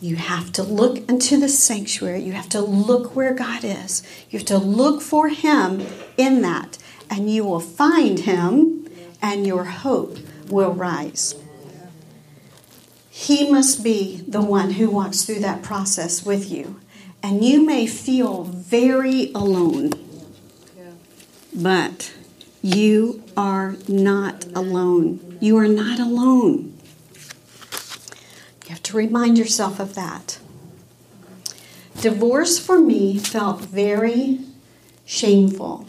You 0.00 0.16
have 0.16 0.52
to 0.52 0.62
look 0.62 0.98
into 1.08 1.38
the 1.38 1.48
sanctuary. 1.48 2.22
You 2.22 2.32
have 2.32 2.50
to 2.50 2.60
look 2.60 3.16
where 3.16 3.32
God 3.32 3.64
is. 3.64 4.02
You 4.30 4.38
have 4.38 4.48
to 4.48 4.58
look 4.58 5.00
for 5.00 5.28
Him 5.28 5.86
in 6.16 6.42
that, 6.42 6.78
and 7.08 7.30
you 7.30 7.44
will 7.44 7.60
find 7.60 8.20
Him, 8.20 8.88
and 9.22 9.46
your 9.46 9.64
hope 9.64 10.18
will 10.48 10.72
rise. 10.72 11.34
He 13.10 13.50
must 13.50 13.82
be 13.82 14.22
the 14.28 14.42
one 14.42 14.72
who 14.72 14.90
walks 14.90 15.22
through 15.22 15.40
that 15.40 15.62
process 15.62 16.24
with 16.24 16.50
you. 16.50 16.78
And 17.22 17.42
you 17.42 17.64
may 17.64 17.86
feel 17.86 18.44
very 18.44 19.32
alone, 19.32 19.92
but 21.52 22.12
you 22.60 23.24
are 23.36 23.76
not 23.88 24.44
alone. 24.54 25.38
You 25.40 25.56
are 25.56 25.66
not 25.66 25.98
alone. 25.98 26.75
You 28.66 28.70
have 28.70 28.82
to 28.84 28.96
remind 28.96 29.38
yourself 29.38 29.78
of 29.78 29.94
that. 29.94 30.38
Divorce 32.00 32.58
for 32.58 32.80
me 32.80 33.16
felt 33.16 33.60
very 33.60 34.40
shameful. 35.04 35.86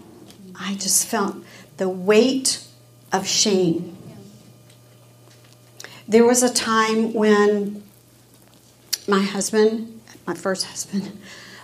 I 0.56 0.76
just 0.76 1.08
felt 1.08 1.38
the 1.78 1.90
weight 1.90 2.64
of 3.12 3.28
shame. 3.28 3.98
There 6.08 6.24
was 6.24 6.44
a 6.44 6.54
time 6.54 7.14
when 7.14 7.84
my 9.08 9.24
husband, 9.24 10.00
my 10.28 10.36
first 10.36 10.66
husband, 10.68 11.18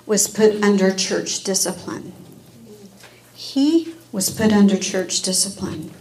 was 0.08 0.28
put 0.28 0.64
under 0.64 0.92
church 0.94 1.44
discipline. 1.44 2.12
He 3.36 3.94
was 4.12 4.32
put 4.32 4.52
under 4.52 4.78
church 4.78 5.22
discipline. 5.22 5.92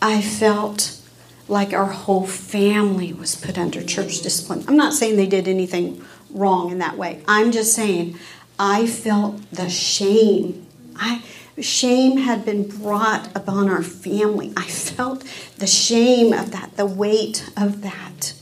I 0.00 0.20
felt 0.20 1.01
like 1.48 1.72
our 1.72 1.86
whole 1.86 2.26
family 2.26 3.12
was 3.12 3.34
put 3.34 3.58
under 3.58 3.82
church 3.82 4.22
discipline. 4.22 4.64
I'm 4.68 4.76
not 4.76 4.94
saying 4.94 5.16
they 5.16 5.26
did 5.26 5.48
anything 5.48 6.02
wrong 6.30 6.70
in 6.70 6.78
that 6.78 6.96
way. 6.96 7.22
I'm 7.26 7.52
just 7.52 7.74
saying 7.74 8.18
I 8.58 8.86
felt 8.86 9.50
the 9.50 9.68
shame. 9.68 10.66
I 10.96 11.22
shame 11.60 12.18
had 12.18 12.44
been 12.44 12.66
brought 12.66 13.34
upon 13.36 13.68
our 13.68 13.82
family. 13.82 14.52
I 14.56 14.66
felt 14.66 15.24
the 15.58 15.66
shame 15.66 16.32
of 16.32 16.50
that, 16.52 16.76
the 16.76 16.86
weight 16.86 17.50
of 17.56 17.82
that. 17.82 18.34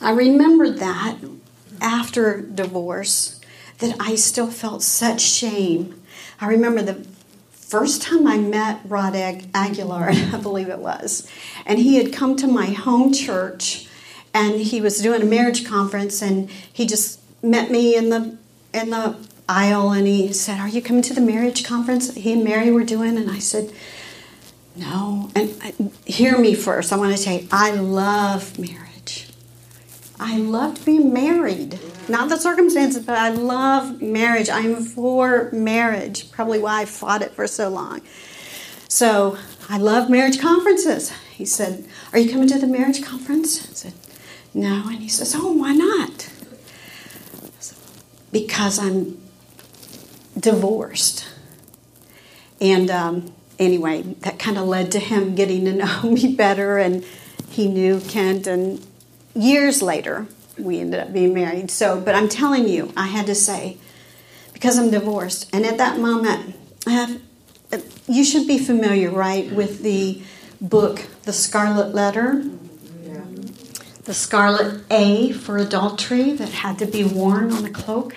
I 0.00 0.10
remembered 0.10 0.78
that 0.78 1.18
after 1.80 2.40
divorce 2.40 3.40
that 3.78 3.96
I 3.98 4.14
still 4.14 4.50
felt 4.50 4.82
such 4.82 5.20
shame. 5.20 6.00
I 6.40 6.46
remember 6.46 6.82
the 6.82 7.06
first 7.70 8.02
time 8.02 8.26
I 8.26 8.36
met 8.36 8.80
Rod 8.84 9.14
Aguilar, 9.14 10.10
I 10.32 10.38
believe 10.42 10.68
it 10.68 10.80
was, 10.80 11.30
and 11.64 11.78
he 11.78 11.96
had 11.96 12.12
come 12.12 12.34
to 12.36 12.48
my 12.48 12.66
home 12.66 13.12
church 13.12 13.86
and 14.34 14.60
he 14.60 14.80
was 14.80 14.98
doing 14.98 15.22
a 15.22 15.24
marriage 15.24 15.64
conference 15.64 16.20
and 16.20 16.50
he 16.50 16.84
just 16.86 17.20
met 17.42 17.70
me 17.70 17.96
in 17.96 18.10
the 18.10 18.36
in 18.74 18.90
the 18.90 19.16
aisle 19.48 19.92
and 19.92 20.06
he 20.06 20.32
said, 20.32 20.58
"Are 20.58 20.68
you 20.68 20.82
coming 20.82 21.02
to 21.02 21.14
the 21.14 21.20
marriage 21.20 21.64
conference 21.64 22.12
he 22.14 22.32
and 22.32 22.42
Mary 22.42 22.72
were 22.72 22.84
doing?" 22.84 23.16
And 23.16 23.30
I 23.30 23.38
said, 23.38 23.72
"No." 24.74 25.30
And 25.36 25.56
I, 25.62 25.72
hear 26.06 26.38
me 26.38 26.54
first. 26.54 26.92
I 26.92 26.96
want 26.96 27.12
to 27.12 27.18
say 27.18 27.46
I 27.52 27.70
love 27.70 28.58
marriage. 28.58 29.28
I 30.18 30.38
loved 30.38 30.84
being 30.84 31.12
married. 31.12 31.78
Not 32.10 32.28
the 32.28 32.36
circumstances, 32.36 33.04
but 33.04 33.16
I 33.16 33.28
love 33.30 34.02
marriage. 34.02 34.50
I'm 34.50 34.82
for 34.82 35.48
marriage. 35.52 36.30
Probably 36.32 36.58
why 36.58 36.82
I 36.82 36.84
fought 36.84 37.22
it 37.22 37.30
for 37.32 37.46
so 37.46 37.68
long. 37.68 38.00
So 38.88 39.38
I 39.68 39.78
love 39.78 40.10
marriage 40.10 40.40
conferences. 40.40 41.12
He 41.32 41.44
said, 41.44 41.86
Are 42.12 42.18
you 42.18 42.30
coming 42.32 42.48
to 42.48 42.58
the 42.58 42.66
marriage 42.66 43.04
conference? 43.04 43.62
I 43.70 43.72
said, 43.74 43.92
No. 44.52 44.88
And 44.88 44.98
he 44.98 45.08
says, 45.08 45.34
Oh, 45.36 45.52
why 45.52 45.72
not? 45.72 46.28
Said, 47.60 47.78
because 48.32 48.80
I'm 48.80 49.20
divorced. 50.36 51.28
And 52.60 52.90
um, 52.90 53.32
anyway, 53.60 54.02
that 54.02 54.40
kind 54.40 54.58
of 54.58 54.66
led 54.66 54.90
to 54.92 54.98
him 54.98 55.36
getting 55.36 55.64
to 55.66 55.72
know 55.72 56.02
me 56.10 56.34
better, 56.34 56.76
and 56.76 57.04
he 57.48 57.68
knew 57.68 58.00
Kent. 58.00 58.48
And 58.48 58.84
years 59.34 59.80
later, 59.80 60.26
we 60.62 60.80
ended 60.80 61.00
up 61.00 61.12
being 61.12 61.34
married. 61.34 61.70
So, 61.70 62.00
but 62.00 62.14
I'm 62.14 62.28
telling 62.28 62.68
you, 62.68 62.92
I 62.96 63.06
had 63.06 63.26
to 63.26 63.34
say, 63.34 63.78
because 64.52 64.78
I'm 64.78 64.90
divorced, 64.90 65.48
and 65.52 65.64
at 65.64 65.78
that 65.78 65.98
moment, 65.98 66.56
I 66.86 66.90
have, 66.90 67.20
you 68.06 68.24
should 68.24 68.46
be 68.46 68.58
familiar, 68.58 69.10
right, 69.10 69.50
with 69.50 69.82
the 69.82 70.22
book, 70.60 71.06
The 71.24 71.32
Scarlet 71.32 71.94
Letter. 71.94 72.44
The 74.04 74.14
scarlet 74.14 74.82
A 74.90 75.30
for 75.30 75.56
adultery 75.58 76.32
that 76.32 76.48
had 76.48 76.78
to 76.78 76.86
be 76.86 77.04
worn 77.04 77.52
on 77.52 77.64
a 77.64 77.70
cloak. 77.70 78.16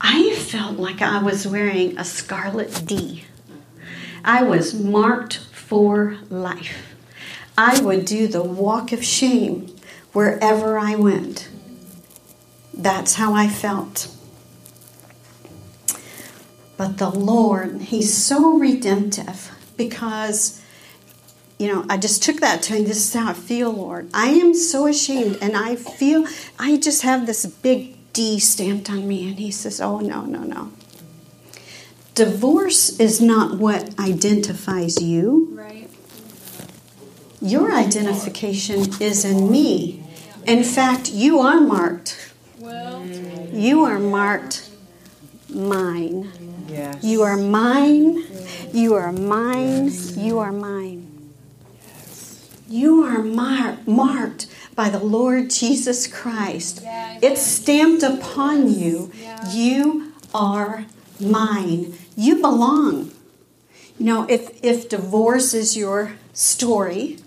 I 0.00 0.34
felt 0.36 0.78
like 0.78 1.02
I 1.02 1.22
was 1.22 1.46
wearing 1.46 1.98
a 1.98 2.04
scarlet 2.04 2.82
D. 2.86 3.24
I 4.24 4.42
was 4.42 4.72
marked 4.72 5.38
for 5.52 6.16
life. 6.30 6.94
I 7.58 7.80
would 7.80 8.06
do 8.06 8.26
the 8.26 8.42
walk 8.42 8.92
of 8.92 9.04
shame 9.04 9.75
wherever 10.16 10.78
I 10.78 10.94
went. 10.94 11.46
That's 12.72 13.16
how 13.16 13.34
I 13.34 13.48
felt. 13.48 14.08
But 16.78 16.96
the 16.96 17.10
Lord, 17.10 17.82
He's 17.82 18.16
so 18.16 18.56
redemptive 18.58 19.50
because, 19.76 20.62
you 21.58 21.68
know, 21.68 21.84
I 21.90 21.98
just 21.98 22.22
took 22.22 22.40
that 22.40 22.62
to 22.62 22.72
Him. 22.72 22.84
This 22.84 22.96
is 22.96 23.12
how 23.12 23.28
I 23.28 23.34
feel, 23.34 23.70
Lord. 23.70 24.08
I 24.14 24.28
am 24.28 24.54
so 24.54 24.86
ashamed, 24.86 25.36
and 25.42 25.54
I 25.54 25.76
feel 25.76 26.24
I 26.58 26.78
just 26.78 27.02
have 27.02 27.26
this 27.26 27.44
big 27.44 27.98
D 28.14 28.38
stamped 28.38 28.88
on 28.88 29.06
me. 29.06 29.28
And 29.28 29.38
He 29.38 29.50
says, 29.50 29.82
Oh, 29.82 30.00
no, 30.00 30.22
no, 30.22 30.44
no. 30.44 30.72
Divorce 32.14 32.98
is 32.98 33.20
not 33.20 33.58
what 33.58 34.00
identifies 34.00 35.02
you. 35.02 35.50
Right. 35.52 35.90
Your 37.42 37.70
identification 37.70 38.88
is 38.98 39.22
in 39.26 39.52
me. 39.52 40.04
In 40.46 40.62
fact, 40.62 41.10
you 41.12 41.40
are 41.40 41.60
marked. 41.60 42.32
Well, 42.58 43.04
You 43.52 43.84
are 43.84 43.98
marked 43.98 44.70
mine. 45.48 46.30
Yes. 46.68 47.02
You 47.02 47.22
are 47.22 47.36
mine. 47.36 48.24
You 48.72 48.94
are 48.94 49.12
mine. 49.12 49.90
You 50.16 50.38
are 50.38 50.52
mine. 50.52 51.32
You 52.68 53.02
are 53.04 53.22
mar- 53.22 53.78
marked 53.86 54.46
by 54.74 54.88
the 54.88 54.98
Lord 54.98 55.50
Jesus 55.50 56.06
Christ. 56.06 56.80
Yeah, 56.82 57.18
It's 57.22 57.42
stamped 57.42 58.02
upon 58.02 58.72
you. 58.72 59.10
Yeah. 59.20 59.50
You 59.52 60.12
are 60.34 60.86
mine. 61.20 61.94
You 62.16 62.36
belong. 62.36 63.12
You 63.98 64.06
know, 64.06 64.26
if, 64.28 64.62
if 64.62 64.88
divorce 64.88 65.54
is 65.54 65.76
your 65.76 66.14
story, 66.32 67.18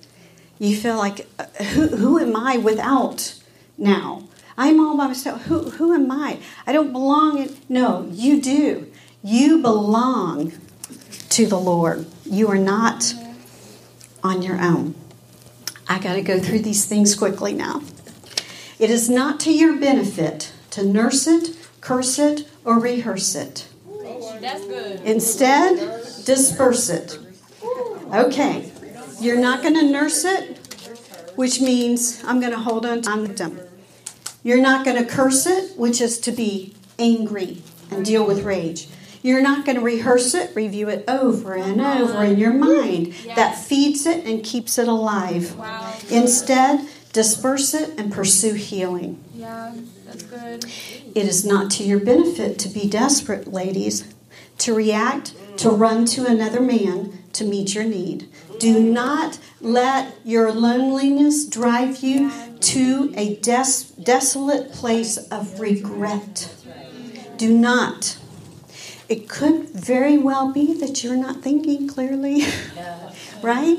you 0.59 0.75
feel 0.75 0.97
like, 0.97 1.27
uh, 1.39 1.45
who, 1.73 1.87
who 1.87 2.19
am 2.19 2.35
I 2.35 2.57
without 2.57 3.35
now? 3.77 4.27
I'm 4.57 4.79
all 4.79 4.97
by 4.97 5.07
myself. 5.07 5.43
Who, 5.43 5.69
who 5.71 5.93
am 5.93 6.11
I? 6.11 6.39
I 6.67 6.73
don't 6.73 6.91
belong. 6.91 7.39
In, 7.39 7.57
no, 7.69 8.07
you 8.11 8.41
do. 8.41 8.91
You 9.23 9.61
belong 9.61 10.51
to 11.29 11.47
the 11.47 11.59
Lord. 11.59 12.05
You 12.25 12.49
are 12.49 12.57
not 12.57 13.13
on 14.21 14.41
your 14.41 14.59
own. 14.59 14.95
I 15.87 15.97
got 15.99 16.15
to 16.15 16.21
go 16.21 16.39
through 16.39 16.59
these 16.59 16.85
things 16.85 17.15
quickly 17.15 17.53
now. 17.53 17.81
It 18.79 18.89
is 18.89 19.09
not 19.09 19.39
to 19.41 19.53
your 19.53 19.77
benefit 19.77 20.53
to 20.71 20.85
nurse 20.85 21.25
it, 21.25 21.55
curse 21.81 22.19
it, 22.19 22.47
or 22.65 22.79
rehearse 22.79 23.35
it. 23.35 23.67
That's 24.41 24.65
good. 24.65 25.01
Instead, 25.01 25.77
disperse 26.25 26.89
it. 26.89 27.17
Okay, 28.13 28.71
you're 29.19 29.39
not 29.39 29.61
going 29.61 29.75
to 29.75 29.83
nurse 29.83 30.23
it, 30.25 30.57
which 31.35 31.61
means 31.61 32.23
I'm 32.23 32.39
going 32.39 32.51
to 32.51 32.59
hold 32.59 32.85
on 32.85 33.01
to 33.01 33.33
them. 33.33 33.59
You're 34.43 34.61
not 34.61 34.85
going 34.85 34.97
to 34.97 35.09
curse 35.09 35.45
it, 35.45 35.77
which 35.77 36.01
is 36.01 36.19
to 36.21 36.31
be 36.31 36.75
angry 36.97 37.61
and 37.91 38.05
deal 38.05 38.25
with 38.25 38.43
rage. 38.43 38.87
You're 39.21 39.41
not 39.41 39.65
going 39.65 39.75
to 39.75 39.83
rehearse 39.83 40.33
it, 40.33 40.55
review 40.55 40.87
it 40.87 41.03
over 41.07 41.53
and 41.55 41.81
over 41.81 42.23
in 42.23 42.37
your 42.37 42.53
mind. 42.53 43.13
That 43.35 43.57
feeds 43.57 44.05
it 44.05 44.25
and 44.25 44.43
keeps 44.43 44.77
it 44.77 44.87
alive. 44.87 45.55
Instead, 46.09 46.87
disperse 47.11 47.73
it 47.73 47.99
and 47.99 48.11
pursue 48.13 48.53
healing. 48.53 49.21
Yeah, 49.33 49.75
that's 50.05 50.23
good. 50.23 50.65
It 51.15 51.25
is 51.25 51.45
not 51.45 51.69
to 51.71 51.83
your 51.83 51.99
benefit 51.99 52.57
to 52.59 52.69
be 52.69 52.87
desperate, 52.87 53.51
ladies, 53.51 54.13
to 54.59 54.73
react, 54.73 55.33
to 55.57 55.69
run 55.69 56.05
to 56.05 56.25
another 56.25 56.61
man 56.61 57.19
to 57.33 57.43
meet 57.43 57.75
your 57.75 57.83
need. 57.83 58.29
Do 58.59 58.79
not 58.79 59.39
let 59.61 60.15
your 60.25 60.51
loneliness 60.51 61.45
drive 61.45 62.03
you 62.03 62.29
to 62.59 63.13
a 63.15 63.35
des- 63.37 63.85
desolate 64.03 64.73
place 64.73 65.17
of 65.17 65.61
regret. 65.61 66.53
Do 67.37 67.57
not. 67.57 68.17
It 69.07 69.29
could 69.29 69.69
very 69.69 70.17
well 70.17 70.51
be 70.51 70.73
that 70.73 71.03
you're 71.03 71.15
not 71.15 71.41
thinking 71.41 71.87
clearly, 71.87 72.43
right? 73.41 73.77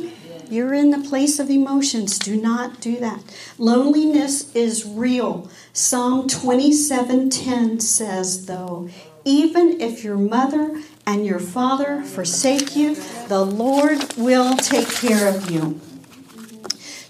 You're 0.48 0.74
in 0.74 0.90
the 0.90 1.06
place 1.08 1.38
of 1.38 1.50
emotions. 1.50 2.18
Do 2.18 2.40
not 2.40 2.80
do 2.80 2.98
that. 3.00 3.22
Loneliness 3.58 4.52
is 4.56 4.84
real. 4.86 5.48
Psalm 5.74 6.26
27:10 6.26 7.80
says 7.82 8.46
though, 8.46 8.88
even 9.24 9.80
if 9.80 10.02
your 10.02 10.16
mother 10.16 10.80
and 11.10 11.26
your 11.26 11.40
father 11.40 12.02
forsake 12.04 12.76
you, 12.76 12.94
the 13.26 13.44
Lord 13.44 14.14
will 14.16 14.56
take 14.56 14.88
care 14.88 15.26
of 15.26 15.50
you. 15.50 15.80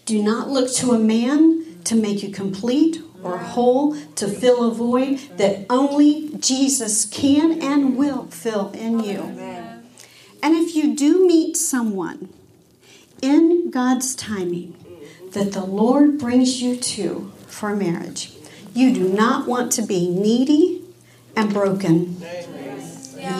Do 0.06 0.22
not 0.22 0.48
look 0.48 0.72
to 0.76 0.92
a 0.92 0.98
man 0.98 1.82
to 1.84 1.94
make 1.94 2.22
you 2.22 2.30
complete 2.30 3.02
or 3.22 3.36
whole, 3.36 3.94
to 4.14 4.26
fill 4.26 4.66
a 4.66 4.72
void 4.72 5.18
that 5.36 5.66
only 5.68 6.30
Jesus 6.38 7.04
can 7.04 7.60
and 7.60 7.98
will 7.98 8.24
fill 8.28 8.70
in 8.70 9.00
you. 9.00 9.20
And 10.42 10.56
if 10.56 10.74
you 10.74 10.96
do 10.96 11.26
meet 11.26 11.58
someone 11.58 12.30
in 13.20 13.70
God's 13.70 14.14
timing 14.14 14.74
that 15.32 15.52
the 15.52 15.64
Lord 15.64 16.18
brings 16.18 16.62
you 16.62 16.76
to 16.76 17.30
for 17.46 17.76
marriage, 17.76 18.32
you 18.72 18.94
do 18.94 19.06
not 19.06 19.46
want 19.46 19.72
to 19.72 19.82
be 19.82 20.08
needy 20.08 20.82
and 21.36 21.52
broken. 21.52 22.16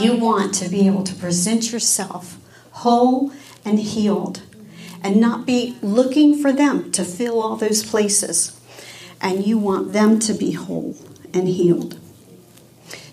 You 0.00 0.16
want 0.16 0.54
to 0.54 0.68
be 0.68 0.86
able 0.86 1.04
to 1.04 1.14
present 1.14 1.72
yourself 1.72 2.38
whole 2.72 3.32
and 3.64 3.78
healed 3.78 4.42
and 5.02 5.20
not 5.20 5.46
be 5.46 5.76
looking 5.82 6.40
for 6.40 6.52
them 6.52 6.90
to 6.92 7.04
fill 7.04 7.40
all 7.42 7.56
those 7.56 7.84
places. 7.84 8.58
And 9.20 9.46
you 9.46 9.58
want 9.58 9.92
them 9.92 10.18
to 10.20 10.32
be 10.32 10.52
whole 10.52 10.96
and 11.34 11.46
healed. 11.48 11.98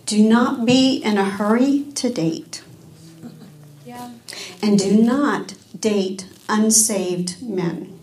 Do 0.05 0.23
not 0.23 0.65
be 0.65 0.97
in 0.97 1.17
a 1.17 1.25
hurry 1.25 1.83
to 1.95 2.09
date. 2.09 2.63
Yeah. 3.85 4.13
And 4.61 4.79
do 4.79 5.01
not 5.01 5.55
date 5.77 6.27
unsaved 6.47 7.41
men. 7.41 7.99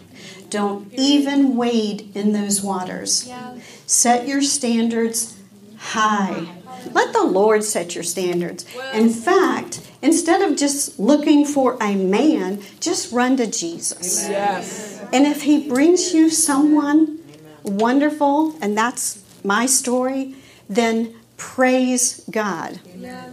Don't 0.51 0.93
even 0.93 1.57
wade 1.57 2.15
in 2.15 2.33
those 2.33 2.63
waters. 2.63 3.27
Yeah. 3.27 3.59
Set 3.87 4.29
your 4.29 4.43
standards 4.43 5.39
high. 5.79 6.47
Let 6.93 7.13
the 7.13 7.25
Lord 7.25 7.65
set 7.65 7.95
your 7.95 8.05
standards. 8.05 8.65
In 8.93 9.11
fact, 9.11 9.81
instead 10.03 10.43
of 10.43 10.57
just 10.57 10.99
looking 10.99 11.45
for 11.45 11.77
a 11.81 11.95
man, 11.95 12.63
just 12.81 13.13
run 13.13 13.37
to 13.39 13.47
Jesus. 13.47 14.29
Yes. 14.29 15.03
And 15.13 15.27
if 15.27 15.43
he 15.43 15.69
brings 15.69 16.13
you 16.13 16.31
someone 16.31 17.19
wonderful, 17.63 18.57
and 18.61 18.77
that's 18.77 19.23
my 19.43 19.67
story, 19.67 20.35
then 20.69 21.15
praise 21.37 22.25
God. 22.31 22.81
Yeah. 22.97 23.33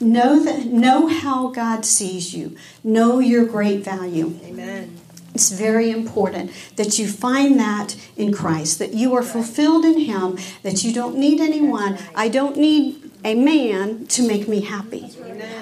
Know 0.00 0.42
that 0.44 0.66
know 0.66 1.06
how 1.06 1.48
God 1.48 1.84
sees 1.84 2.34
you. 2.34 2.56
Know 2.82 3.20
your 3.20 3.46
great 3.46 3.84
value. 3.84 4.38
Amen. 4.44 5.00
It's 5.34 5.50
very 5.50 5.90
important 5.90 6.52
that 6.76 6.98
you 6.98 7.08
find 7.08 7.58
that 7.58 7.96
in 8.16 8.32
Christ, 8.32 8.78
that 8.78 8.94
you 8.94 9.14
are 9.14 9.22
fulfilled 9.22 9.84
in 9.84 9.98
Him, 9.98 10.38
that 10.62 10.84
you 10.84 10.92
don't 10.92 11.18
need 11.18 11.40
anyone. 11.40 11.98
I 12.14 12.28
don't 12.28 12.56
need 12.56 13.10
a 13.24 13.34
man 13.34 14.06
to 14.06 14.26
make 14.26 14.46
me 14.46 14.60
happy. 14.60 15.10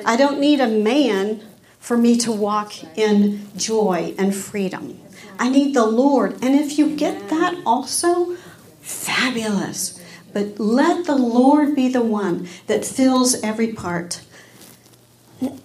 I 0.04 0.16
don't 0.16 0.38
need 0.38 0.61
a 0.61 0.68
man 0.68 1.42
for 1.80 1.96
me 1.96 2.16
to 2.18 2.30
walk 2.30 2.74
in 2.98 3.48
joy 3.56 4.14
and 4.18 4.35
freedom. 4.35 5.00
I 5.38 5.48
need 5.48 5.74
the 5.74 5.87
Lord. 5.87 6.35
And 6.42 6.54
if 6.54 6.78
you 6.78 6.94
get 6.94 7.30
that 7.30 7.61
also, 7.64 8.37
fabulous. 8.80 10.00
But 10.32 10.61
let 10.61 11.06
the 11.06 11.16
Lord 11.16 11.74
be 11.74 11.88
the 11.88 12.02
one 12.02 12.48
that 12.66 12.85
fills 12.85 13.40
every 13.42 13.72
part. 13.72 14.20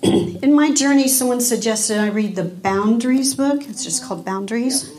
In 0.02 0.56
my 0.56 0.74
journey, 0.74 1.08
someone 1.08 1.40
suggested 1.40 2.00
I 2.00 2.08
read 2.08 2.36
the 2.36 2.44
Boundaries 2.44 3.36
book. 3.36 3.62
It's 3.70 3.84
just 3.84 4.04
called 4.04 4.26
Boundaries 4.26 4.92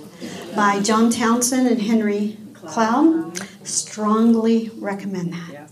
by 0.55 0.81
John 0.81 1.11
Townsend 1.11 1.67
and 1.67 1.83
Henry 1.83 2.37
Cloud. 2.55 3.41
Strongly 3.67 4.71
recommend 4.79 5.33
that. 5.33 5.71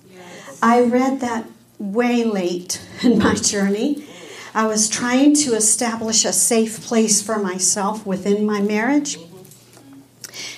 I 0.60 0.82
read 0.82 1.20
that 1.20 1.46
way 1.78 2.24
late 2.24 2.84
in 3.02 3.18
my 3.18 3.34
journey. 3.34 4.04
I 4.52 4.66
was 4.66 4.88
trying 4.88 5.34
to 5.36 5.54
establish 5.54 6.24
a 6.24 6.32
safe 6.32 6.80
place 6.82 7.22
for 7.22 7.38
myself 7.38 8.04
within 8.04 8.44
my 8.44 8.60
marriage. 8.60 9.18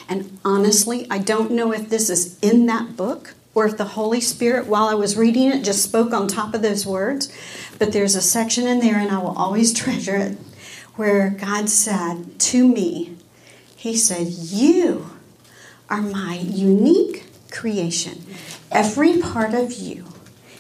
And 0.09 0.39
honestly, 0.43 1.07
I 1.11 1.19
don't 1.19 1.51
know 1.51 1.73
if 1.73 1.91
this 1.91 2.09
is 2.09 2.39
in 2.41 2.65
that 2.67 2.97
book 2.97 3.35
if 3.67 3.77
the 3.77 3.85
Holy 3.85 4.21
Spirit, 4.21 4.67
while 4.67 4.89
I 4.89 4.95
was 4.95 5.17
reading 5.17 5.51
it, 5.51 5.65
just 5.65 5.83
spoke 5.83 6.13
on 6.13 6.29
top 6.29 6.55
of 6.55 6.63
those 6.63 6.87
words. 6.87 7.33
But 7.79 7.93
there's 7.93 8.15
a 8.15 8.21
section 8.21 8.67
in 8.67 8.81
there, 8.81 8.97
and 8.99 9.11
I 9.11 9.19
will 9.19 9.37
always 9.37 9.73
treasure 9.83 10.17
it, 10.17 10.39
where 10.95 11.31
God 11.31 11.69
said 11.69 12.39
to 12.39 12.69
me, 12.69 13.17
He 13.77 13.97
said, 13.97 14.29
You 14.29 15.11
are 15.89 16.03
my 16.03 16.37
unique 16.37 17.27
creation. 17.51 18.25
Every 18.71 19.19
part 19.19 19.55
of 19.55 19.73
you 19.73 20.05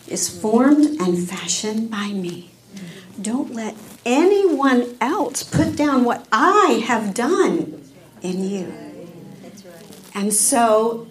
is 0.06 0.28
formed 0.28 1.00
and 1.00 1.28
fashioned 1.28 1.90
by 1.90 2.08
me. 2.08 2.50
Don't 3.20 3.52
let 3.52 3.74
anyone 4.06 4.96
else 5.00 5.42
put 5.42 5.76
down 5.76 6.04
what 6.04 6.26
I 6.32 6.82
have 6.86 7.14
done 7.14 7.82
in 8.22 8.48
you. 8.48 8.72
And 10.14 10.32
so, 10.32 11.06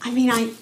I 0.00 0.10
mean, 0.10 0.30
I 0.30 0.52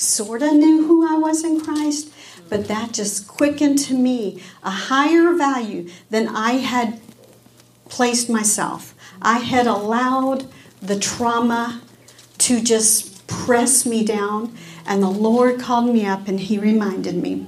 sort 0.00 0.42
of 0.42 0.54
knew 0.54 0.86
who 0.86 1.06
I 1.06 1.18
was 1.18 1.44
in 1.44 1.60
Christ, 1.60 2.10
but 2.48 2.68
that 2.68 2.92
just 2.92 3.28
quickened 3.28 3.78
to 3.80 3.94
me 3.94 4.42
a 4.62 4.70
higher 4.70 5.34
value 5.34 5.88
than 6.08 6.28
I 6.28 6.52
had 6.52 7.00
placed 7.88 8.30
myself. 8.30 8.94
I 9.20 9.38
had 9.38 9.66
allowed 9.66 10.46
the 10.80 10.98
trauma 10.98 11.82
to 12.38 12.62
just 12.62 13.26
press 13.26 13.84
me 13.84 14.04
down, 14.04 14.56
and 14.86 15.02
the 15.02 15.10
Lord 15.10 15.60
called 15.60 15.92
me 15.92 16.06
up 16.06 16.26
and 16.28 16.40
He 16.40 16.58
reminded 16.58 17.16
me 17.16 17.46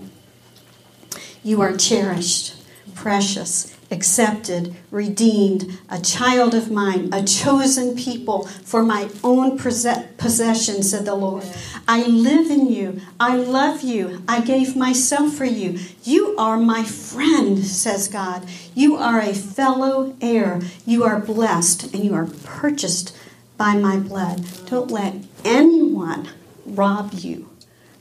You 1.42 1.62
are 1.62 1.76
cherished, 1.76 2.54
precious, 2.94 3.74
accepted, 3.92 4.74
redeemed, 4.90 5.78
a 5.88 6.00
child 6.00 6.54
of 6.54 6.70
mine, 6.70 7.10
a 7.12 7.22
chosen 7.22 7.94
people 7.94 8.46
for 8.46 8.82
my 8.82 9.08
own 9.22 9.58
possession, 9.58 10.82
said 10.82 11.04
the 11.04 11.14
Lord. 11.14 11.44
I 11.86 12.04
live 12.06 12.50
in 12.50 12.66
you. 12.72 13.00
I 13.20 13.36
love 13.36 13.82
you. 13.82 14.22
I 14.26 14.40
gave 14.40 14.74
myself 14.74 15.34
for 15.34 15.44
you. 15.44 15.78
You 16.02 16.34
are 16.38 16.56
my 16.56 16.82
friend, 16.84 17.58
says 17.64 18.08
God. 18.08 18.46
You 18.74 18.96
are 18.96 19.20
a 19.20 19.34
fellow 19.34 20.16
heir. 20.20 20.60
You 20.86 21.04
are 21.04 21.20
blessed 21.20 21.92
and 21.92 22.02
you 22.02 22.14
are 22.14 22.26
purchased 22.44 23.16
by 23.58 23.76
my 23.76 23.98
blood. 23.98 24.44
Don't 24.66 24.90
let 24.90 25.14
anyone 25.44 26.30
rob 26.64 27.12
you 27.12 27.50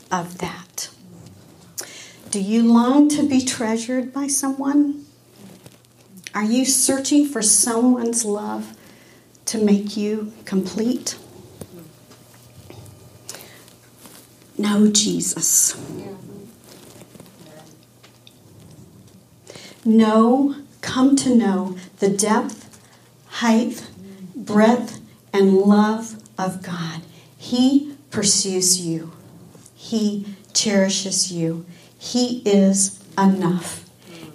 of 0.10 0.38
that. 0.38 0.90
Do 2.30 2.40
you 2.40 2.64
long 2.64 3.10
to 3.10 3.28
be 3.28 3.44
treasured 3.44 4.14
by 4.14 4.28
someone? 4.28 5.06
Are 6.34 6.44
you 6.44 6.64
searching 6.64 7.26
for 7.26 7.42
someone's 7.42 8.24
love 8.24 8.78
to 9.46 9.58
make 9.58 9.98
you 9.98 10.32
complete? 10.46 11.18
Know 14.58 14.90
Jesus. 14.90 15.76
Know, 19.84 20.56
come 20.80 21.16
to 21.18 21.36
know 21.36 21.76
the 22.00 22.10
depth, 22.10 22.80
height, 23.28 23.88
breadth, 24.36 25.02
and 25.34 25.58
love 25.58 26.16
of 26.38 26.64
God. 26.64 27.02
He 27.38 27.96
pursues 28.10 28.80
you, 28.80 29.12
He 29.76 30.28
cherishes 30.54 31.32
you. 31.32 31.66
He 31.98 32.42
is 32.46 33.04
enough. 33.18 33.91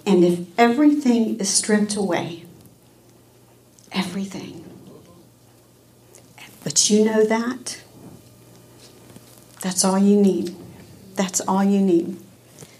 And 0.07 0.23
if 0.23 0.39
everything 0.57 1.37
is 1.37 1.49
stripped 1.49 1.97
away, 1.97 2.45
everything, 3.91 4.63
but 6.63 6.89
you 6.89 7.03
know 7.03 7.25
that, 7.25 7.81
that's 9.59 9.83
all 9.83 9.99
you 9.99 10.15
need. 10.15 10.55
That's 11.15 11.41
all 11.41 11.61
you 11.61 11.81
need. 11.81 12.17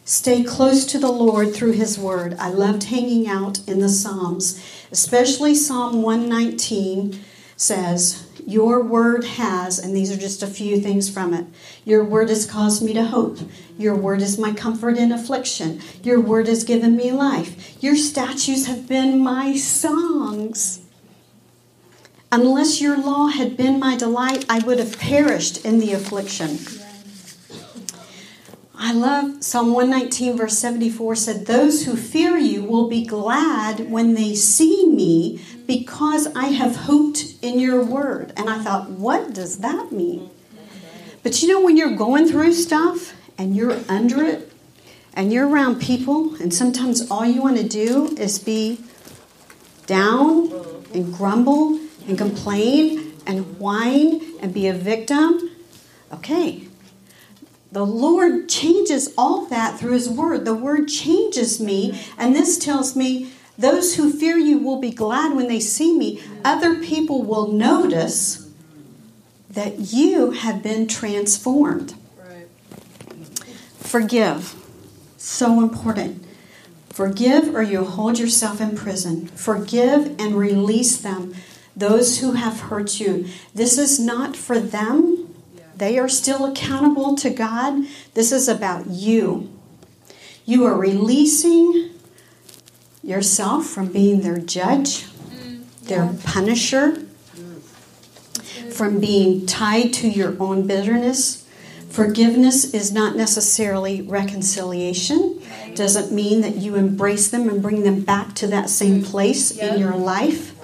Stay 0.05 0.41
close 0.41 0.85
to 0.85 0.97
the 0.97 1.11
Lord 1.11 1.53
through 1.53 1.73
His 1.73 1.99
Word. 1.99 2.37
I 2.39 2.47
loved 2.47 2.85
hanging 2.85 3.27
out 3.27 3.59
in 3.67 3.79
the 3.81 3.89
Psalms, 3.89 4.63
especially 4.89 5.53
Psalm 5.53 6.01
119 6.01 7.19
says, 7.57 8.26
Your 8.47 8.81
word 8.81 9.25
has, 9.25 9.77
and 9.77 9.93
these 9.93 10.09
are 10.09 10.15
just 10.15 10.41
a 10.41 10.47
few 10.47 10.79
things 10.79 11.09
from 11.09 11.33
it, 11.33 11.45
your 11.83 12.01
word 12.01 12.29
has 12.29 12.45
caused 12.45 12.81
me 12.81 12.93
to 12.93 13.03
hope. 13.03 13.39
Your 13.77 13.93
word 13.93 14.21
is 14.21 14.39
my 14.39 14.53
comfort 14.53 14.97
in 14.97 15.11
affliction. 15.11 15.81
Your 16.01 16.21
word 16.21 16.47
has 16.47 16.63
given 16.63 16.95
me 16.95 17.11
life. 17.11 17.83
Your 17.83 17.97
statutes 17.97 18.65
have 18.67 18.87
been 18.87 19.19
my 19.19 19.57
songs. 19.57 20.79
Unless 22.31 22.79
your 22.79 22.97
law 22.97 23.27
had 23.27 23.57
been 23.57 23.79
my 23.79 23.97
delight, 23.97 24.45
I 24.47 24.59
would 24.59 24.79
have 24.79 24.97
perished 24.97 25.65
in 25.65 25.79
the 25.79 25.91
affliction. 25.91 26.57
I 28.79 28.93
love 28.93 29.43
Psalm 29.43 29.73
119, 29.73 30.37
verse 30.37 30.57
74 30.59 31.15
said, 31.15 31.45
Those 31.45 31.85
who 31.85 31.95
fear 31.95 32.37
you 32.37 32.63
will 32.63 32.87
be 32.87 33.03
glad 33.03 33.89
when 33.89 34.13
they 34.13 34.35
see 34.35 34.87
me 34.87 35.41
because 35.65 36.27
I 36.35 36.45
have 36.47 36.75
hoped 36.75 37.35
in 37.41 37.59
your 37.59 37.83
word. 37.83 38.33
And 38.37 38.49
I 38.49 38.59
thought, 38.63 38.91
what 38.91 39.33
does 39.33 39.59
that 39.59 39.91
mean? 39.91 40.29
But 41.23 41.41
you 41.41 41.47
know, 41.47 41.61
when 41.61 41.75
you're 41.75 41.95
going 41.95 42.27
through 42.27 42.53
stuff 42.53 43.13
and 43.37 43.55
you're 43.55 43.79
under 43.89 44.23
it 44.23 44.51
and 45.13 45.33
you're 45.33 45.47
around 45.47 45.81
people, 45.81 46.35
and 46.35 46.53
sometimes 46.53 47.09
all 47.09 47.25
you 47.25 47.41
want 47.41 47.57
to 47.57 47.67
do 47.67 48.15
is 48.17 48.37
be 48.37 48.79
down 49.87 50.51
and 50.93 51.11
grumble 51.13 51.79
and 52.07 52.15
complain 52.15 53.13
and 53.25 53.57
whine 53.57 54.21
and 54.39 54.53
be 54.53 54.67
a 54.67 54.73
victim. 54.73 55.49
Okay, 56.13 56.66
the 57.71 57.85
Lord 57.85 58.47
changes 58.47 59.13
all 59.17 59.45
that 59.47 59.79
through 59.79 59.93
His 59.93 60.09
Word. 60.09 60.45
The 60.45 60.55
Word 60.55 60.87
changes 60.87 61.59
me, 61.59 62.01
and 62.17 62.35
this 62.35 62.57
tells 62.57 62.95
me 62.95 63.31
those 63.57 63.95
who 63.95 64.11
fear 64.11 64.37
you 64.37 64.59
will 64.59 64.79
be 64.79 64.91
glad 64.91 65.35
when 65.35 65.47
they 65.47 65.59
see 65.59 65.97
me. 65.97 66.21
Other 66.45 66.81
people 66.81 67.23
will 67.23 67.51
notice 67.51 68.49
that 69.49 69.91
you 69.91 70.31
have 70.31 70.61
been 70.61 70.87
transformed. 70.87 71.95
Forgive. 73.79 74.55
So 75.17 75.59
important. 75.59 76.23
Forgive 76.89 77.55
or 77.55 77.63
you 77.63 77.83
hold 77.83 78.19
yourself 78.19 78.61
in 78.61 78.75
prison. 78.75 79.27
Forgive 79.27 80.19
and 80.19 80.35
release 80.35 80.97
them, 80.97 81.33
those 81.75 82.19
who 82.19 82.33
have 82.33 82.59
hurt 82.59 82.99
you. 82.99 83.27
This 83.53 83.77
is 83.77 83.99
not 83.99 84.35
for 84.35 84.59
them 84.59 85.16
they 85.77 85.97
are 85.99 86.09
still 86.09 86.45
accountable 86.45 87.15
to 87.15 87.29
God. 87.29 87.85
This 88.13 88.31
is 88.31 88.47
about 88.47 88.87
you. 88.87 89.51
You 90.45 90.65
are 90.65 90.77
releasing 90.77 91.91
yourself 93.03 93.65
from 93.65 93.91
being 93.91 94.21
their 94.21 94.37
judge, 94.37 95.05
their 95.83 96.03
mm, 96.03 96.23
punisher, 96.25 97.03
from 98.71 98.99
being 98.99 99.45
tied 99.45 99.93
to 99.93 100.07
your 100.07 100.35
own 100.41 100.67
bitterness. 100.67 101.47
Forgiveness 101.89 102.73
is 102.73 102.91
not 102.91 103.15
necessarily 103.15 104.01
reconciliation. 104.01 105.41
Doesn't 105.75 106.11
mean 106.11 106.41
that 106.41 106.55
you 106.55 106.75
embrace 106.75 107.29
them 107.29 107.49
and 107.49 107.61
bring 107.61 107.83
them 107.83 108.01
back 108.01 108.33
to 108.35 108.47
that 108.47 108.69
same 108.69 109.01
mm, 109.01 109.05
place 109.05 109.51
in 109.51 109.79
your 109.79 109.95
life 109.95 110.55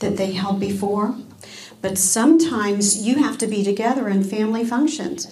that 0.00 0.16
they 0.16 0.32
held 0.32 0.60
before. 0.60 1.16
But 1.84 1.98
sometimes 1.98 3.06
you 3.06 3.16
have 3.16 3.36
to 3.36 3.46
be 3.46 3.62
together 3.62 4.08
in 4.08 4.24
family 4.24 4.64
functions. 4.64 5.30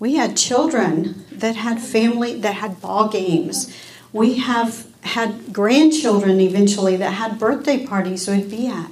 We 0.00 0.16
had 0.16 0.36
children 0.36 1.24
that 1.30 1.54
had 1.54 1.80
family 1.80 2.34
that 2.40 2.56
had 2.56 2.80
ball 2.80 3.08
games. 3.08 3.72
We 4.12 4.38
have 4.38 4.88
had 5.02 5.52
grandchildren 5.52 6.40
eventually 6.40 6.96
that 6.96 7.12
had 7.12 7.38
birthday 7.38 7.86
parties 7.86 8.26
we'd 8.26 8.50
be 8.50 8.66
at. 8.66 8.90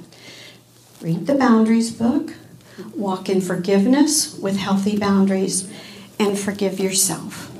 Read 1.01 1.27
the 1.27 1.35
boundaries 1.35 1.91
book, 1.91 2.31
walk 2.95 3.27
in 3.27 3.41
forgiveness 3.41 4.39
with 4.39 4.55
healthy 4.55 4.97
boundaries, 4.97 5.69
and 6.17 6.39
forgive 6.39 6.79
yourself. 6.79 7.51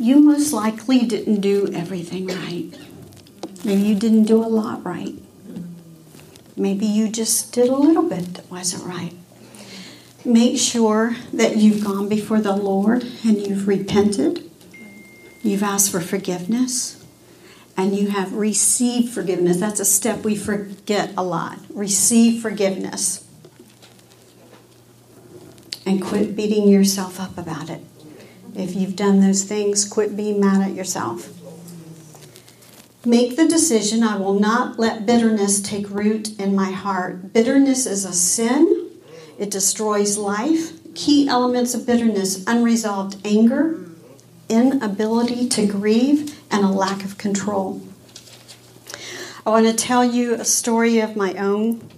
You 0.00 0.18
most 0.18 0.52
likely 0.52 1.06
didn't 1.06 1.40
do 1.40 1.72
everything 1.72 2.26
right. 2.26 2.76
Maybe 3.64 3.82
you 3.82 3.94
didn't 3.94 4.24
do 4.24 4.44
a 4.44 4.50
lot 4.50 4.84
right. 4.84 5.14
Maybe 6.56 6.86
you 6.86 7.08
just 7.08 7.52
did 7.52 7.68
a 7.68 7.76
little 7.76 8.08
bit 8.08 8.34
that 8.34 8.50
wasn't 8.50 8.84
right. 8.84 9.14
Make 10.24 10.58
sure 10.58 11.16
that 11.32 11.56
you've 11.56 11.84
gone 11.84 12.08
before 12.08 12.40
the 12.40 12.54
Lord 12.54 13.02
and 13.24 13.44
you've 13.44 13.66
repented. 13.66 14.48
You've 15.42 15.62
asked 15.62 15.90
for 15.90 16.00
forgiveness 16.00 17.04
and 17.76 17.96
you 17.96 18.08
have 18.08 18.34
received 18.34 19.12
forgiveness. 19.12 19.58
That's 19.58 19.80
a 19.80 19.84
step 19.84 20.24
we 20.24 20.36
forget 20.36 21.12
a 21.16 21.24
lot. 21.24 21.58
Receive 21.70 22.40
forgiveness. 22.40 23.26
And 25.84 26.00
quit 26.00 26.36
beating 26.36 26.68
yourself 26.68 27.18
up 27.18 27.36
about 27.36 27.68
it. 27.68 27.80
If 28.54 28.76
you've 28.76 28.94
done 28.94 29.20
those 29.20 29.42
things, 29.42 29.84
quit 29.88 30.16
being 30.16 30.38
mad 30.38 30.62
at 30.62 30.76
yourself. 30.76 31.41
Make 33.04 33.34
the 33.34 33.48
decision 33.48 34.04
I 34.04 34.16
will 34.16 34.38
not 34.38 34.78
let 34.78 35.06
bitterness 35.06 35.60
take 35.60 35.90
root 35.90 36.38
in 36.38 36.54
my 36.54 36.70
heart. 36.70 37.32
Bitterness 37.32 37.84
is 37.84 38.04
a 38.04 38.12
sin, 38.12 38.90
it 39.38 39.50
destroys 39.50 40.16
life. 40.16 40.78
Key 40.94 41.26
elements 41.26 41.74
of 41.74 41.84
bitterness 41.84 42.44
unresolved 42.46 43.16
anger, 43.26 43.80
inability 44.48 45.48
to 45.48 45.66
grieve, 45.66 46.38
and 46.48 46.64
a 46.64 46.68
lack 46.68 47.04
of 47.04 47.18
control. 47.18 47.80
I 49.44 49.50
want 49.50 49.66
to 49.66 49.74
tell 49.74 50.04
you 50.04 50.34
a 50.34 50.44
story 50.44 51.00
of 51.00 51.16
my 51.16 51.34
own 51.34 51.88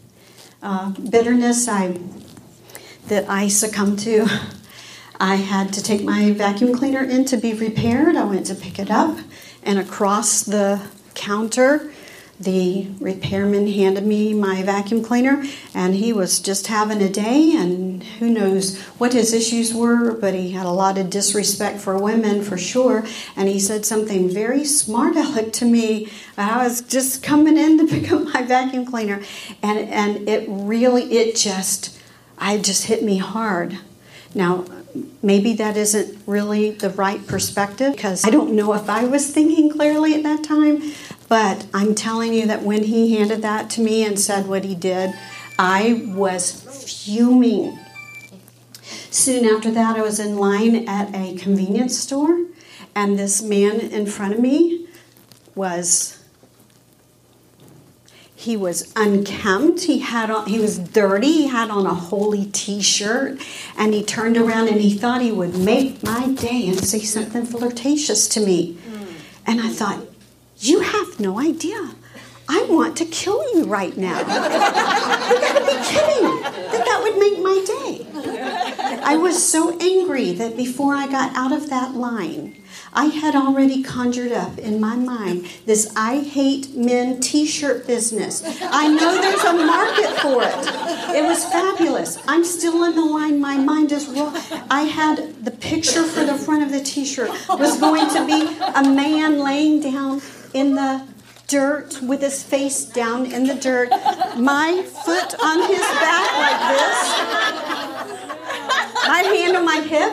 uh, 0.62 0.92
bitterness 0.92 1.68
I, 1.68 1.98
that 3.08 3.28
I 3.28 3.48
succumbed 3.48 3.98
to. 4.00 4.26
I 5.20 5.36
had 5.36 5.72
to 5.74 5.82
take 5.82 6.02
my 6.02 6.32
vacuum 6.32 6.74
cleaner 6.74 7.02
in 7.02 7.26
to 7.26 7.36
be 7.36 7.52
repaired. 7.52 8.16
I 8.16 8.24
went 8.24 8.46
to 8.46 8.54
pick 8.54 8.78
it 8.78 8.90
up, 8.90 9.18
and 9.64 9.78
across 9.78 10.42
the 10.42 10.82
counter, 11.14 11.90
the 12.38 12.88
repairman 12.98 13.68
handed 13.68 14.04
me 14.04 14.34
my 14.34 14.62
vacuum 14.62 15.04
cleaner, 15.04 15.44
and 15.72 15.94
he 15.94 16.12
was 16.12 16.40
just 16.40 16.66
having 16.66 17.00
a 17.00 17.08
day, 17.08 17.52
and 17.56 18.02
who 18.02 18.28
knows 18.28 18.80
what 18.98 19.12
his 19.12 19.32
issues 19.32 19.72
were, 19.72 20.12
but 20.12 20.34
he 20.34 20.50
had 20.50 20.66
a 20.66 20.70
lot 20.70 20.98
of 20.98 21.10
disrespect 21.10 21.80
for 21.80 21.96
women 21.96 22.42
for 22.42 22.58
sure. 22.58 23.06
And 23.36 23.48
he 23.48 23.60
said 23.60 23.86
something 23.86 24.28
very 24.28 24.64
smart 24.64 25.16
aleck 25.16 25.52
to 25.54 25.64
me. 25.64 26.10
I 26.36 26.64
was 26.64 26.82
just 26.82 27.22
coming 27.22 27.56
in 27.56 27.78
to 27.78 27.86
pick 27.94 28.10
up 28.10 28.24
my 28.34 28.42
vacuum 28.42 28.84
cleaner, 28.84 29.22
and 29.62 29.78
and 29.88 30.28
it 30.28 30.46
really 30.48 31.04
it 31.12 31.36
just 31.36 31.98
I 32.36 32.58
just 32.58 32.86
hit 32.86 33.02
me 33.02 33.18
hard. 33.18 33.78
Now, 34.34 34.64
maybe 35.22 35.54
that 35.54 35.76
isn't 35.76 36.18
really 36.26 36.70
the 36.70 36.90
right 36.90 37.26
perspective 37.26 37.92
because 37.92 38.24
I 38.24 38.30
don't 38.30 38.54
know 38.54 38.74
if 38.74 38.88
I 38.88 39.04
was 39.04 39.30
thinking 39.30 39.70
clearly 39.70 40.14
at 40.14 40.22
that 40.22 40.44
time, 40.44 40.82
but 41.28 41.66
I'm 41.74 41.94
telling 41.94 42.34
you 42.34 42.46
that 42.46 42.62
when 42.62 42.84
he 42.84 43.16
handed 43.16 43.42
that 43.42 43.70
to 43.70 43.80
me 43.80 44.04
and 44.04 44.18
said 44.18 44.46
what 44.46 44.64
he 44.64 44.74
did, 44.74 45.14
I 45.58 46.04
was 46.14 46.52
fuming. 47.04 47.78
Soon 49.10 49.44
after 49.44 49.70
that, 49.70 49.96
I 49.96 50.02
was 50.02 50.18
in 50.18 50.36
line 50.36 50.88
at 50.88 51.14
a 51.14 51.36
convenience 51.36 51.98
store, 51.98 52.46
and 52.94 53.18
this 53.18 53.40
man 53.42 53.80
in 53.80 54.06
front 54.06 54.34
of 54.34 54.40
me 54.40 54.88
was 55.54 56.13
He 58.44 58.58
was 58.58 58.92
unkempt. 58.94 59.84
He 59.84 60.00
had 60.00 60.30
on, 60.30 60.46
he 60.46 60.58
was 60.58 60.78
dirty. 60.78 61.32
He 61.32 61.46
had 61.46 61.70
on 61.70 61.86
a 61.86 61.94
holey 61.94 62.52
T-shirt, 62.52 63.40
and 63.78 63.94
he 63.94 64.04
turned 64.04 64.36
around 64.36 64.68
and 64.68 64.82
he 64.82 64.92
thought 64.92 65.22
he 65.22 65.32
would 65.32 65.56
make 65.56 66.02
my 66.02 66.28
day 66.28 66.68
and 66.68 66.78
say 66.78 66.98
something 66.98 67.46
flirtatious 67.46 68.28
to 68.28 68.40
me. 68.40 68.74
Mm. 68.74 69.06
And 69.46 69.60
I 69.62 69.70
thought, 69.70 70.06
you 70.58 70.80
have 70.80 71.18
no 71.18 71.40
idea. 71.40 71.94
I 72.46 72.66
want 72.68 72.98
to 72.98 73.06
kill 73.06 73.42
you 73.54 73.64
right 73.64 73.96
now. 73.96 74.18
you 74.20 74.26
gotta 74.26 75.64
be 75.64 75.82
kidding 75.82 76.42
that 76.70 76.84
that 76.84 77.00
would 77.02 77.18
make 77.18 77.38
my 77.38 77.64
day. 77.66 79.00
I 79.02 79.16
was 79.16 79.42
so 79.42 79.78
angry 79.78 80.32
that 80.32 80.54
before 80.54 80.94
I 80.94 81.06
got 81.06 81.34
out 81.34 81.52
of 81.52 81.70
that 81.70 81.94
line, 81.94 82.62
I 82.94 83.06
had 83.06 83.34
already 83.34 83.82
conjured 83.82 84.32
up 84.32 84.58
in 84.58 84.80
my 84.80 84.96
mind 84.96 85.46
this 85.66 85.92
I 85.96 86.20
hate 86.20 86.74
men 86.76 87.20
t 87.20 87.46
shirt 87.46 87.86
business. 87.86 88.42
I 88.62 88.88
know 88.88 89.20
there's 89.20 89.44
a 89.44 89.66
market 89.66 90.10
for 90.20 90.42
it. 90.42 91.16
It 91.16 91.24
was 91.24 91.44
fabulous. 91.44 92.18
I'm 92.28 92.44
still 92.44 92.84
in 92.84 92.94
the 92.94 93.04
line. 93.04 93.40
My 93.40 93.56
mind 93.56 93.92
is 93.92 94.08
raw. 94.08 94.32
I 94.70 94.82
had 94.82 95.44
the 95.44 95.50
picture 95.50 96.04
for 96.04 96.24
the 96.24 96.36
front 96.36 96.62
of 96.62 96.70
the 96.70 96.80
t 96.80 97.04
shirt 97.04 97.30
was 97.48 97.78
going 97.80 98.08
to 98.10 98.24
be 98.26 98.56
a 98.74 98.82
man 98.82 99.38
laying 99.38 99.80
down 99.80 100.22
in 100.52 100.74
the 100.74 101.06
dirt 101.46 102.00
with 102.02 102.20
his 102.22 102.42
face 102.42 102.84
down 102.84 103.26
in 103.26 103.46
the 103.46 103.54
dirt, 103.54 103.90
my 104.36 104.82
foot 105.04 105.34
on 105.42 105.60
his 105.68 105.78
back 105.78 106.28
like 106.44 106.60
this, 106.74 106.98
my 109.06 109.22
hand 109.22 109.56
on 109.56 109.64
my 109.64 109.80
hip, 109.80 110.12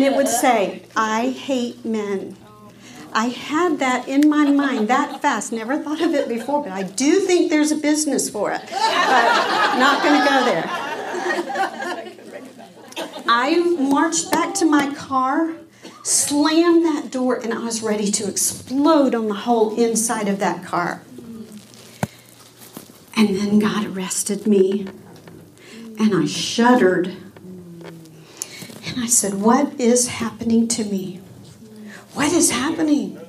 and 0.00 0.14
it 0.14 0.16
would 0.16 0.28
say, 0.28 0.82
I 0.96 1.28
hate 1.28 1.84
men. 1.84 2.34
I 3.12 3.26
had 3.26 3.80
that 3.80 4.08
in 4.08 4.30
my 4.30 4.50
mind 4.50 4.88
that 4.88 5.20
fast. 5.20 5.52
Never 5.52 5.76
thought 5.76 6.00
of 6.00 6.14
it 6.14 6.26
before, 6.26 6.62
but 6.62 6.72
I 6.72 6.84
do 6.84 7.20
think 7.20 7.50
there's 7.50 7.70
a 7.70 7.76
business 7.76 8.30
for 8.30 8.50
it. 8.50 8.62
But 8.62 9.78
not 9.78 10.02
going 10.02 10.20
to 10.20 10.26
go 10.26 10.44
there. 10.46 10.64
I 13.28 13.58
marched 13.78 14.30
back 14.32 14.54
to 14.54 14.64
my 14.64 14.94
car 14.94 15.54
slammed 16.02 16.82
that 16.86 17.10
door, 17.10 17.36
and 17.36 17.52
I 17.52 17.58
was 17.58 17.82
ready 17.82 18.10
to 18.10 18.26
explode 18.26 19.14
on 19.14 19.28
the 19.28 19.34
whole 19.34 19.78
inside 19.78 20.28
of 20.28 20.38
that 20.38 20.64
car. 20.64 21.02
And 23.14 23.36
then 23.36 23.58
God 23.58 23.84
arrested 23.84 24.46
me, 24.46 24.86
and 25.98 26.14
I 26.14 26.24
shuddered. 26.24 27.14
And 28.90 29.04
I 29.04 29.06
said, 29.06 29.34
What 29.34 29.78
is 29.80 30.08
happening 30.08 30.66
to 30.68 30.84
me? 30.84 31.20
What 32.14 32.32
is 32.32 32.50
happening? 32.50 33.20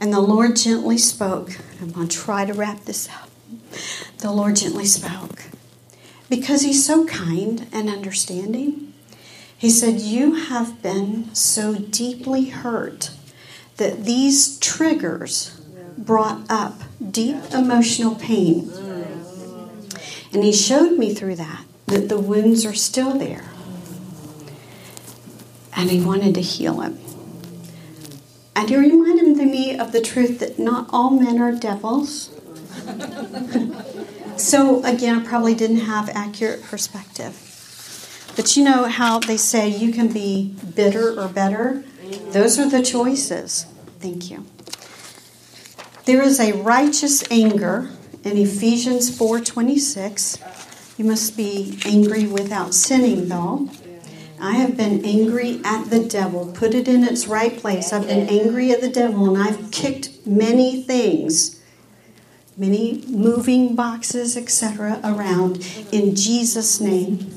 And 0.00 0.12
the 0.12 0.20
Lord 0.20 0.56
gently 0.56 0.96
spoke. 0.96 1.58
I'm 1.80 1.90
going 1.90 2.08
to 2.08 2.16
try 2.16 2.44
to 2.44 2.54
wrap 2.54 2.84
this 2.84 3.08
up. 3.08 3.30
The 4.18 4.32
Lord 4.32 4.56
gently 4.56 4.86
spoke 4.86 5.44
because 6.30 6.62
He's 6.62 6.84
so 6.84 7.06
kind 7.06 7.66
and 7.72 7.88
understanding. 7.88 8.94
He 9.56 9.68
said, 9.68 10.00
You 10.00 10.34
have 10.34 10.82
been 10.82 11.34
so 11.34 11.74
deeply 11.74 12.46
hurt 12.46 13.10
that 13.76 14.04
these 14.04 14.58
triggers 14.58 15.60
brought 15.98 16.48
up 16.48 16.80
deep 17.10 17.36
emotional 17.52 18.14
pain. 18.14 18.70
And 20.32 20.44
he 20.44 20.52
showed 20.52 20.98
me 20.98 21.14
through 21.14 21.36
that 21.36 21.64
that 21.86 22.08
the 22.08 22.18
wounds 22.18 22.64
are 22.66 22.74
still 22.74 23.18
there. 23.18 23.44
And 25.78 25.90
he 25.90 26.02
wanted 26.02 26.34
to 26.34 26.42
heal 26.42 26.80
him. 26.80 26.98
And 28.54 28.68
he 28.68 28.76
reminded 28.76 28.98
me 29.36 29.78
of 29.78 29.92
the 29.92 30.00
truth 30.00 30.40
that 30.40 30.58
not 30.58 30.88
all 30.90 31.10
men 31.10 31.40
are 31.40 31.52
devils. 31.52 32.30
so, 34.36 34.84
again, 34.84 35.20
I 35.20 35.24
probably 35.24 35.54
didn't 35.54 35.80
have 35.80 36.08
accurate 36.10 36.62
perspective. 36.64 37.44
But 38.36 38.56
you 38.56 38.64
know 38.64 38.84
how 38.84 39.18
they 39.20 39.36
say 39.36 39.68
you 39.68 39.92
can 39.92 40.12
be 40.12 40.54
bitter 40.74 41.18
or 41.18 41.28
better? 41.28 41.84
Those 42.30 42.58
are 42.58 42.68
the 42.68 42.82
choices. 42.82 43.66
Thank 44.00 44.30
you. 44.30 44.46
There 46.04 46.22
is 46.22 46.40
a 46.40 46.52
righteous 46.52 47.22
anger 47.30 47.90
in 48.24 48.36
Ephesians 48.36 49.10
4:26. 49.10 50.38
You 50.96 51.04
must 51.04 51.36
be 51.36 51.78
angry 51.84 52.26
without 52.26 52.74
sinning 52.74 53.28
though. 53.28 53.68
I 54.40 54.52
have 54.52 54.76
been 54.76 55.04
angry 55.04 55.60
at 55.64 55.90
the 55.90 56.04
devil. 56.04 56.52
Put 56.52 56.74
it 56.74 56.86
in 56.88 57.04
its 57.04 57.26
right 57.26 57.56
place. 57.56 57.92
I've 57.92 58.06
been 58.06 58.28
angry 58.28 58.70
at 58.70 58.80
the 58.80 58.88
devil 58.88 59.28
and 59.28 59.42
I've 59.42 59.70
kicked 59.70 60.26
many 60.26 60.82
things, 60.82 61.60
many 62.56 63.02
moving 63.08 63.74
boxes, 63.74 64.36
etc., 64.36 65.00
around 65.02 65.66
in 65.90 66.14
Jesus' 66.14 66.80
name. 66.80 67.32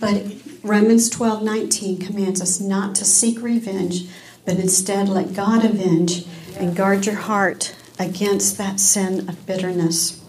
But 0.00 0.24
Romans 0.62 1.08
12 1.08 1.42
19 1.42 1.98
commands 1.98 2.42
us 2.42 2.60
not 2.60 2.94
to 2.96 3.04
seek 3.04 3.40
revenge, 3.40 4.06
but 4.44 4.56
instead 4.56 5.08
let 5.08 5.34
God 5.34 5.64
avenge 5.64 6.26
and 6.56 6.76
guard 6.76 7.06
your 7.06 7.16
heart 7.16 7.74
against 7.98 8.58
that 8.58 8.80
sin 8.80 9.28
of 9.28 9.46
bitterness. 9.46 10.22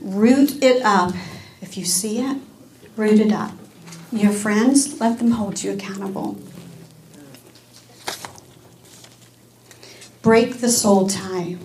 Root 0.00 0.62
it 0.62 0.82
up. 0.82 1.14
If 1.60 1.76
you 1.76 1.84
see 1.84 2.20
it, 2.20 2.38
root 2.98 3.20
it 3.20 3.32
up. 3.32 3.52
Your 4.12 4.32
friends, 4.32 5.00
let 5.00 5.18
them 5.18 5.30
hold 5.30 5.62
you 5.62 5.72
accountable. 5.72 6.38
Break 10.20 10.60
the 10.60 10.68
soul 10.68 11.08
tie. 11.08 11.56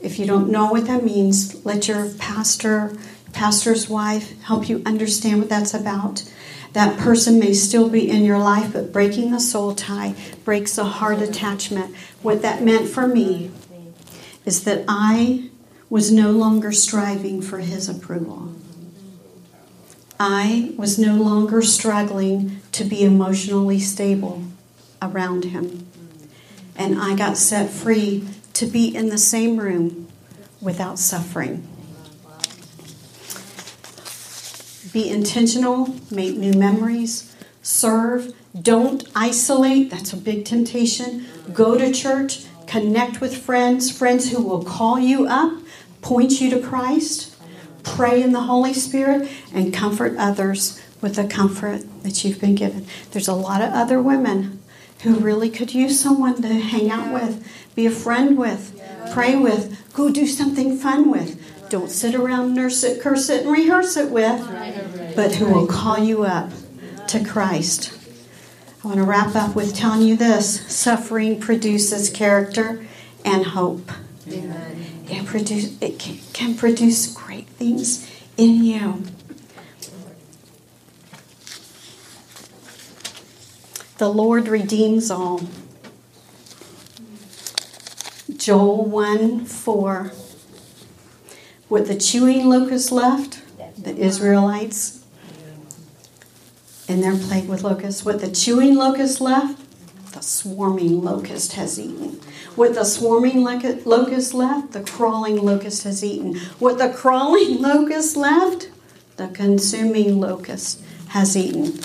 If 0.00 0.18
you 0.18 0.26
don't 0.26 0.48
know 0.50 0.70
what 0.70 0.86
that 0.86 1.04
means, 1.04 1.64
let 1.64 1.88
your 1.88 2.08
pastor 2.14 2.96
pastor's 3.36 3.86
wife, 3.86 4.40
help 4.44 4.66
you 4.66 4.82
understand 4.86 5.38
what 5.38 5.48
that's 5.50 5.74
about. 5.74 6.24
That 6.72 6.98
person 6.98 7.38
may 7.38 7.52
still 7.52 7.90
be 7.90 8.10
in 8.10 8.24
your 8.24 8.38
life, 8.38 8.72
but 8.72 8.92
breaking 8.92 9.30
the 9.30 9.40
soul 9.40 9.74
tie 9.74 10.14
breaks 10.44 10.78
a 10.78 10.84
heart 10.84 11.20
attachment. 11.20 11.94
What 12.22 12.40
that 12.40 12.62
meant 12.62 12.88
for 12.88 13.06
me 13.06 13.50
is 14.46 14.64
that 14.64 14.86
I 14.88 15.50
was 15.90 16.10
no 16.10 16.30
longer 16.30 16.72
striving 16.72 17.42
for 17.42 17.58
his 17.58 17.90
approval. 17.90 18.54
I 20.18 20.72
was 20.76 20.98
no 20.98 21.14
longer 21.16 21.60
struggling 21.60 22.62
to 22.72 22.84
be 22.84 23.04
emotionally 23.04 23.78
stable 23.78 24.42
around 25.02 25.44
him. 25.44 25.86
And 26.74 26.98
I 26.98 27.14
got 27.14 27.36
set 27.36 27.70
free 27.70 28.26
to 28.54 28.66
be 28.66 28.94
in 28.94 29.10
the 29.10 29.18
same 29.18 29.58
room 29.58 30.08
without 30.60 30.98
suffering. 30.98 31.66
Be 34.92 35.10
intentional, 35.10 35.94
make 36.10 36.36
new 36.36 36.54
memories, 36.54 37.36
serve, 37.62 38.32
don't 38.60 39.06
isolate. 39.14 39.90
That's 39.90 40.14
a 40.14 40.16
big 40.16 40.46
temptation. 40.46 41.26
Go 41.52 41.76
to 41.76 41.92
church, 41.92 42.46
connect 42.66 43.20
with 43.20 43.36
friends, 43.36 43.90
friends 43.90 44.30
who 44.30 44.42
will 44.42 44.64
call 44.64 44.98
you 44.98 45.26
up, 45.26 45.52
point 46.00 46.40
you 46.40 46.48
to 46.50 46.60
Christ, 46.60 47.35
pray 47.86 48.22
in 48.22 48.32
the 48.32 48.42
Holy 48.42 48.74
Spirit, 48.74 49.30
and 49.54 49.72
comfort 49.72 50.14
others 50.18 50.82
with 51.00 51.14
the 51.14 51.24
comfort 51.24 51.82
that 52.02 52.24
you've 52.24 52.40
been 52.40 52.54
given. 52.54 52.86
There's 53.12 53.28
a 53.28 53.34
lot 53.34 53.62
of 53.62 53.72
other 53.72 54.02
women 54.02 54.62
who 55.02 55.14
really 55.16 55.48
could 55.48 55.72
use 55.72 56.00
someone 56.00 56.42
to 56.42 56.48
hang 56.48 56.90
out 56.90 57.12
with, 57.12 57.46
be 57.74 57.86
a 57.86 57.90
friend 57.90 58.36
with, 58.36 58.80
pray 59.12 59.36
with, 59.36 59.92
go 59.94 60.10
do 60.10 60.26
something 60.26 60.76
fun 60.76 61.10
with. 61.10 61.40
Don't 61.68 61.90
sit 61.90 62.14
around, 62.14 62.54
nurse 62.54 62.82
it, 62.82 63.00
curse 63.00 63.28
it, 63.28 63.42
and 63.42 63.52
rehearse 63.52 63.96
it 63.96 64.10
with, 64.10 64.40
but 65.14 65.34
who 65.36 65.46
will 65.46 65.66
call 65.66 65.98
you 65.98 66.24
up 66.24 66.50
to 67.08 67.24
Christ. 67.24 67.92
I 68.82 68.88
want 68.88 68.98
to 68.98 69.04
wrap 69.04 69.34
up 69.34 69.56
with 69.56 69.74
telling 69.74 70.02
you 70.02 70.16
this 70.16 70.60
suffering 70.72 71.40
produces 71.40 72.08
character 72.08 72.86
and 73.24 73.44
hope. 73.44 73.90
Amen. 74.28 74.85
It, 75.08 75.24
produce, 75.26 75.80
it 75.80 75.98
can, 75.98 76.18
can 76.32 76.54
produce 76.54 77.12
great 77.12 77.46
things 77.46 78.10
in 78.36 78.64
you. 78.64 79.02
The 83.98 84.08
Lord 84.08 84.48
redeems 84.48 85.10
all. 85.10 85.42
Joel 88.36 88.84
1 88.84 89.46
4 89.46 90.12
what 91.68 91.86
the 91.86 91.96
chewing 91.96 92.48
locust 92.48 92.92
left, 92.92 93.42
the 93.76 93.96
Israelites 93.96 94.96
their 97.06 97.16
plague 97.16 97.48
with 97.48 97.62
locusts, 97.62 98.04
what 98.04 98.20
the 98.20 98.30
chewing 98.30 98.74
locust 98.74 99.20
left, 99.20 99.60
the 100.12 100.20
swarming 100.20 101.02
locust 101.02 101.52
has 101.52 101.78
eaten. 101.78 102.20
What 102.56 102.74
the 102.74 102.84
swarming 102.84 103.44
locust 103.44 104.32
left, 104.32 104.72
the 104.72 104.82
crawling 104.82 105.36
locust 105.36 105.84
has 105.84 106.02
eaten. 106.02 106.36
What 106.58 106.78
the 106.78 106.88
crawling 106.88 107.60
locust 107.62 108.16
left, 108.16 108.70
the 109.16 109.28
consuming 109.28 110.18
locust 110.18 110.82
has 111.08 111.36
eaten. 111.36 111.78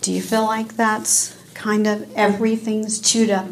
Do 0.00 0.12
you 0.12 0.22
feel 0.22 0.44
like 0.44 0.76
that's 0.76 1.36
kind 1.52 1.86
of 1.86 2.10
everything's 2.14 3.00
chewed 3.00 3.30
up? 3.30 3.46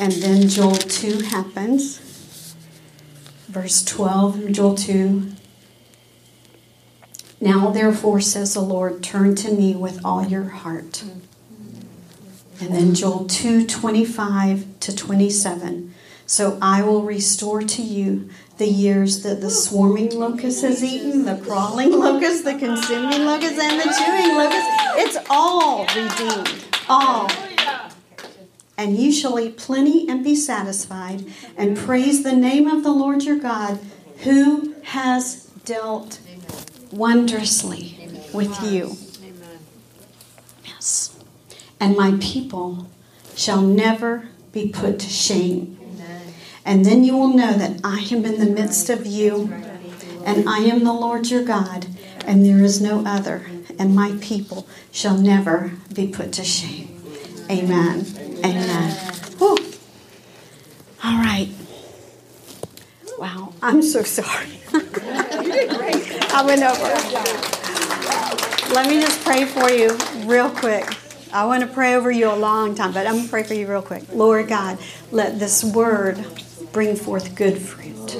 And 0.00 0.12
then 0.14 0.48
Joel 0.48 0.74
2 0.74 1.20
happens. 1.20 1.98
Verse 3.46 3.84
12 3.84 4.44
of 4.44 4.52
Joel 4.52 4.74
2. 4.74 5.32
Now, 7.40 7.70
therefore, 7.70 8.20
says 8.20 8.54
the 8.54 8.60
Lord, 8.60 9.02
turn 9.02 9.36
to 9.36 9.52
me 9.52 9.76
with 9.76 10.04
all 10.04 10.26
your 10.26 10.44
heart. 10.44 11.04
And 12.62 12.72
then 12.72 12.94
Joel 12.94 13.24
2 13.24 13.66
25 13.66 14.66
to 14.80 14.94
27. 14.94 15.92
So 16.26 16.58
I 16.62 16.82
will 16.82 17.02
restore 17.02 17.60
to 17.60 17.82
you 17.82 18.30
the 18.56 18.68
years 18.68 19.24
that 19.24 19.40
the 19.40 19.50
swarming 19.50 20.16
locust 20.16 20.62
has 20.62 20.84
eaten, 20.84 21.24
the 21.24 21.36
crawling 21.38 21.90
locust, 21.90 22.44
the 22.44 22.54
consuming 22.56 23.24
locust, 23.24 23.58
and 23.58 23.80
the 23.80 23.92
chewing 23.98 24.36
locust. 24.36 24.66
It's 24.96 25.18
all 25.28 25.84
redeemed. 25.86 26.64
All. 26.88 27.28
And 28.78 28.96
you 28.96 29.10
shall 29.10 29.40
eat 29.40 29.56
plenty 29.56 30.08
and 30.08 30.22
be 30.22 30.36
satisfied, 30.36 31.24
and 31.56 31.76
praise 31.76 32.22
the 32.22 32.32
name 32.32 32.68
of 32.68 32.84
the 32.84 32.92
Lord 32.92 33.24
your 33.24 33.38
God, 33.38 33.80
who 34.18 34.76
has 34.84 35.46
dealt 35.64 36.20
wondrously 36.92 38.08
with 38.32 38.62
you. 38.62 38.96
Yes. 40.64 41.11
And 41.82 41.96
my 41.96 42.16
people 42.20 42.86
shall 43.34 43.60
never 43.60 44.28
be 44.52 44.68
put 44.68 45.00
to 45.00 45.08
shame. 45.08 45.76
And 46.64 46.84
then 46.84 47.02
you 47.02 47.16
will 47.16 47.34
know 47.34 47.54
that 47.54 47.80
I 47.82 48.06
am 48.12 48.24
in 48.24 48.38
the 48.38 48.46
midst 48.46 48.88
of 48.88 49.04
you, 49.04 49.52
and 50.24 50.48
I 50.48 50.58
am 50.58 50.84
the 50.84 50.92
Lord 50.92 51.28
your 51.28 51.42
God, 51.42 51.86
and 52.24 52.46
there 52.46 52.62
is 52.62 52.80
no 52.80 53.04
other, 53.04 53.46
and 53.80 53.96
my 53.96 54.16
people 54.20 54.68
shall 54.92 55.18
never 55.18 55.72
be 55.92 56.06
put 56.06 56.32
to 56.34 56.44
shame. 56.44 57.02
Amen. 57.50 58.06
Amen. 58.44 58.90
Whew. 59.38 59.58
All 61.02 61.18
right. 61.18 61.48
Wow, 63.18 63.54
I'm 63.60 63.82
so 63.82 64.04
sorry. 64.04 64.50
you 64.72 65.52
did 65.52 65.68
great. 65.70 66.32
I 66.32 66.44
went 66.46 66.62
over. 66.62 67.42
Let 68.72 68.88
me 68.88 69.00
just 69.00 69.24
pray 69.24 69.46
for 69.46 69.68
you 69.68 69.98
real 70.28 70.48
quick. 70.48 70.86
I 71.32 71.46
want 71.46 71.62
to 71.62 71.66
pray 71.66 71.94
over 71.94 72.10
you 72.10 72.30
a 72.30 72.36
long 72.36 72.74
time, 72.74 72.92
but 72.92 73.06
I'm 73.06 73.14
going 73.14 73.24
to 73.24 73.30
pray 73.30 73.42
for 73.42 73.54
you 73.54 73.66
real 73.66 73.80
quick. 73.80 74.04
Lord 74.12 74.48
God, 74.48 74.78
let 75.10 75.38
this 75.38 75.64
word 75.64 76.22
bring 76.72 76.94
forth 76.94 77.34
good 77.34 77.58
fruit, 77.58 78.18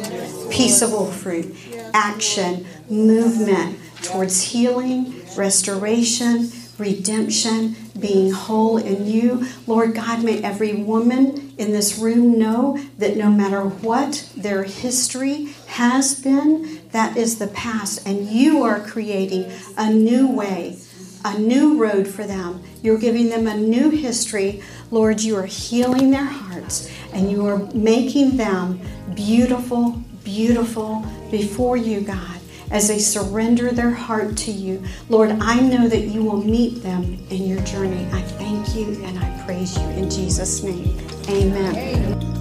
peaceable 0.51 1.07
fruit, 1.07 1.55
action, 1.93 2.67
movement 2.89 3.79
towards 4.03 4.43
healing, 4.43 5.23
restoration, 5.37 6.51
redemption, 6.79 7.77
being 8.01 8.33
whole 8.33 8.79
in 8.79 9.07
you. 9.07 9.47
Lord 9.67 9.95
God, 9.95 10.25
may 10.25 10.43
every 10.43 10.75
woman 10.83 11.53
in 11.59 11.73
this 11.73 11.99
room 11.99 12.39
know 12.39 12.79
that 12.97 13.19
no 13.19 13.31
matter 13.31 13.61
what 13.61 14.33
their 14.35 14.65
history 14.65 15.55
has 15.67 16.19
been, 16.19 16.81
that 16.93 17.17
is 17.17 17.39
the 17.39 17.49
past, 17.49 18.07
and 18.07 18.27
you 18.27 18.63
are 18.63 18.81
creating 18.81 19.53
a 19.77 19.93
new 19.93 20.27
way, 20.27 20.79
a 21.25 21.39
new 21.39 21.79
road 21.79 22.07
for 22.07 22.25
them. 22.25 22.63
You're 22.83 22.99
giving 22.99 23.29
them 23.29 23.47
a 23.47 23.57
new 23.57 23.91
history. 23.91 24.63
Lord, 24.91 25.21
you 25.21 25.37
are 25.37 25.47
healing 25.47 26.11
their 26.11 26.25
hearts 26.25 26.91
and 27.13 27.31
you 27.31 27.47
are 27.47 27.59
making 27.75 28.37
them 28.37 28.81
beautiful, 29.15 30.03
beautiful 30.25 31.05
before 31.31 31.77
you, 31.77 32.01
God 32.01 32.33
as 32.73 32.89
they 32.89 32.99
surrender 32.99 33.71
their 33.71 33.91
heart 33.91 34.37
to 34.39 34.51
you. 34.51 34.83
Lord, 35.09 35.31
I 35.41 35.61
know 35.61 35.87
that 35.89 36.09
you 36.09 36.25
will 36.25 36.43
meet 36.43 36.83
them 36.83 37.19
in 37.31 37.47
your 37.47 37.61
journey. 37.61 38.09
I 38.13 38.23
thank 38.23 38.75
you 38.75 39.05
and 39.05 39.19
I 39.19 39.45
praise 39.45 39.77
you 39.77 39.85
in 39.91 40.11
Jesus' 40.11 40.63
name. 40.63 40.99
Amen. 41.29 42.32